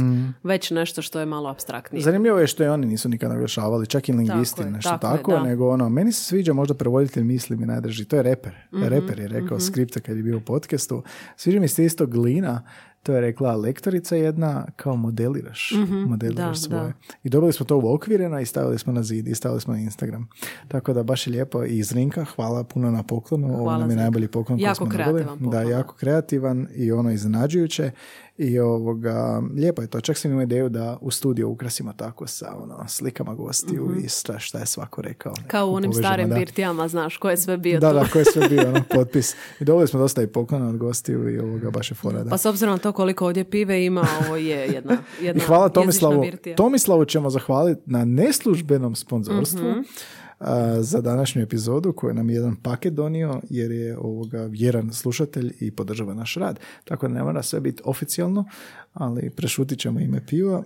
[0.43, 2.03] već nešto što je malo abstraktnije.
[2.03, 5.17] Zanimljivo je što i oni nisu nikad naglašavali, čak i lingvisti Tako je, nešto tako
[5.17, 5.43] tako, je, da.
[5.43, 8.53] nego ono, meni se sviđa možda prevoditelj misli mi najdrži, to je reper.
[8.73, 11.03] Mhm, reper je rekao skripta kad je bio u podcastu.
[11.35, 12.63] Sviđa mi se isto glina,
[13.03, 15.71] to je rekla lektorica jedna, kao modeliraš,
[16.05, 16.83] modeliraš Mhm, da, svoje.
[16.83, 16.93] da.
[17.23, 20.27] I dobili smo to uokvireno i stavili smo na zid i stavili smo na Instagram.
[20.67, 23.95] Tako da baš je lijepo i Zrinka, hvala puno na poklonu, ovo Hvala, nam je
[23.95, 25.51] najbolji poklon koji smo kreativan dobili.
[25.53, 25.61] da.
[25.61, 27.91] jako kreativan i ono iznenađujuće
[28.37, 30.01] i ovoga, lijepo je to.
[30.01, 34.39] Čak sam imao ideju da u studiju ukrasimo tako sa ono, slikama gostiju i šta,
[34.39, 35.33] šta je svako rekao.
[35.47, 36.35] Kao u onim starim da.
[36.35, 37.95] birtijama, znaš, ko je sve bio Da, tu.
[37.95, 39.35] da, ko je sve bio ono, potpis.
[39.59, 42.23] I dobili smo dosta i poklona od gostiju i ovoga baš je fora.
[42.23, 42.29] Da.
[42.29, 45.63] Pa s obzirom na to koliko ovdje pive ima, ovo je jedna, I jedna hvala
[45.63, 46.21] jezična Tomislavu.
[46.21, 46.55] birtija.
[46.55, 49.79] Tomislavu ćemo zahvaliti na neslužbenom sponzorstvu Mhm.
[50.79, 55.71] Za današnju epizodu koju nam je jedan paket donio jer je ovoga vjeran slušatelj i
[55.71, 56.59] podržava naš rad.
[56.83, 58.45] Tako da ne mora sve biti oficijalno,
[58.93, 60.63] ali prešutit ćemo ime piva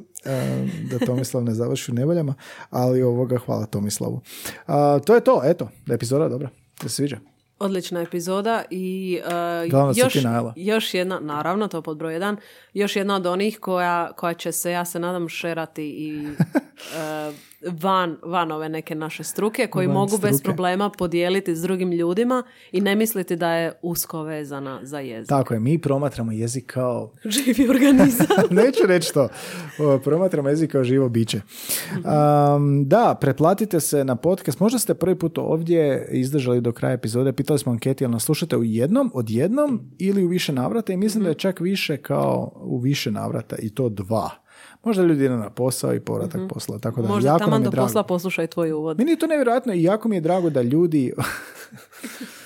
[0.91, 2.33] da Tomislav ne završi u nevoljama,
[2.69, 4.21] ali ovoga hvala Tomislavu.
[4.67, 6.49] A, to je to, eto, epizoda dobra.
[6.81, 7.17] Da se sviđa.
[7.59, 10.15] Odlična epizoda i uh, još,
[10.55, 12.37] još jedna, naravno to pod broj jedan,
[12.73, 18.17] još jedna od onih koja, koja će se, ja se nadam, šerati i uh, van,
[18.23, 20.43] van ove neke naše struke, koji Van mogu bez struke.
[20.43, 25.29] problema podijeliti s drugim ljudima i ne misliti da je usko vezana za jezik.
[25.29, 27.11] Tako je, mi promatramo jezik kao
[27.45, 28.27] Živi organizam.
[28.49, 29.29] Neću reći to.
[30.03, 31.41] Promatramo jezik kao živo biće.
[31.95, 34.59] Um, da, pretplatite se na podcast.
[34.59, 37.33] Možda ste prvi put ovdje izdržali do kraja epizode.
[37.33, 41.23] Pitali smo anketi, jel nas slušate u jednom, odjednom ili u više navrata i mislim
[41.23, 44.29] da je čak više kao u više navrata i to dva.
[44.87, 46.79] Možda ljudi idu na posao i povratak posla.
[46.79, 48.97] Tako da Možda jako taman do posla poslušaj tvoj uvod.
[48.97, 51.13] Meni je to nevjerojatno i jako mi je drago da ljudi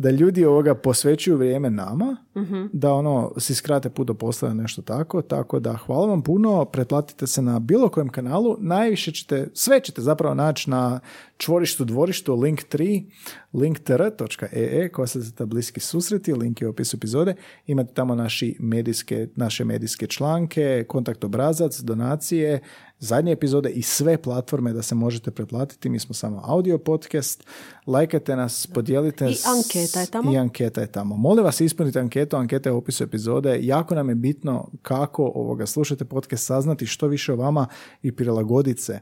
[0.00, 2.64] da ljudi ovoga posvećuju vrijeme nama, Mhm.
[2.72, 7.26] da ono si skrate put do posla nešto tako, tako da hvala vam puno, pretplatite
[7.26, 11.00] se na bilo kojem kanalu, najviše ćete, sve ćete zapravo naći na
[11.36, 13.04] čvorištu, dvorištu, link 3,
[13.52, 17.34] linktr.ee, koja se zata bliski susreti, link je u opisu epizode,
[17.66, 22.60] imate tamo naši medijske, naše medijske članke, kontakt obrazac, donacije,
[23.00, 27.44] zadnje epizode i sve platforme da se možete pretplatiti, mi smo samo audio podcast,
[27.86, 30.32] lajkajte nas, podijelite I anketa je tamo.
[30.32, 31.16] I anketa je tamo.
[31.16, 33.58] Molim vas ispunite anketu, anketa je u opisu epizode.
[33.62, 37.66] Jako nam je bitno kako ovoga slušate podcast, saznati što više o vama
[38.02, 39.00] i prilagoditi se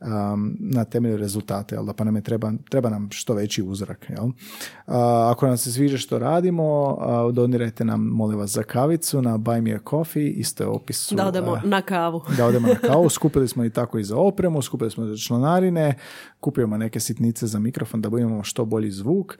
[0.00, 4.06] um, na temelju rezultata, jel da pa nam je treba, treba nam što veći uzrak.
[4.08, 4.28] Jel?
[4.86, 9.38] A, ako nam se sviđa što radimo, a, donirajte nam, molim vas, za kavicu na
[9.38, 11.14] Buy Me a Coffee, isto je u opisu.
[11.14, 12.22] Da odemo a, na kavu.
[12.36, 13.08] da odemo na kavu.
[13.10, 15.94] Skupili smo i tako i za opremu, skupili smo za članarine,
[16.40, 19.38] kupujemo neke sitnice za mikrofon da imamo što bolji zvuk.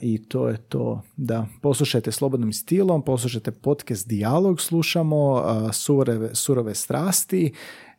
[0.00, 1.02] I to je to.
[1.16, 7.52] Da, poslušajte slobodnim stilom, poslušajte podcast Dialog, slušamo surove, surove strasti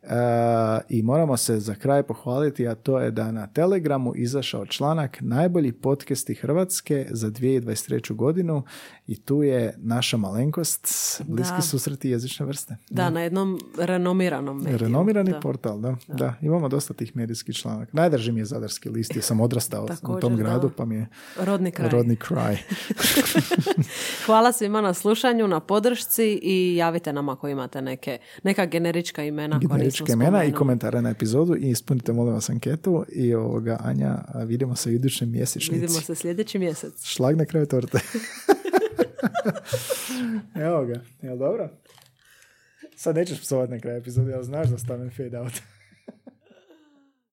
[0.09, 5.17] a, i moramo se za kraj pohvaliti, a to je da na Telegramu izašao članak
[5.21, 8.13] najbolji podcasti Hrvatske za 2023.
[8.13, 8.63] godinu
[9.07, 10.87] i tu je naša malenkost,
[11.27, 11.61] bliski Da.
[11.61, 12.75] susreti jezične vrste.
[12.89, 14.77] Da, na jednom renomiranom mediju.
[14.77, 15.39] Renomirani Da.
[15.39, 15.95] portal, da.
[16.07, 16.33] da.
[16.41, 17.91] Imamo dosta tih medijskih članaka.
[17.93, 20.43] Najdrži mi je Zadarski list, jer sam odrastao u Također, tom da.
[20.43, 21.89] gradu, pa mi je Rodni kraj.
[21.89, 22.57] rodni kraj.
[24.25, 29.59] Hvala svima na slušanju, na podršci i javite nam ako imate neke, neka generička imena
[29.59, 34.23] koja Generičke imena i komentare na epizodu i ispunite, molim vas, anketu i ovoga, Anja,
[34.45, 35.81] vidimo se u idućem mjesečnici.
[35.81, 37.03] Vidimo se sljedeći mjesec.
[37.03, 37.99] Šlag na kraju torte.
[40.67, 41.69] Evo ga, jel dobro?
[42.95, 45.53] Sad nećeš psovat na kraju epizode, ali znaš da stavim fade out.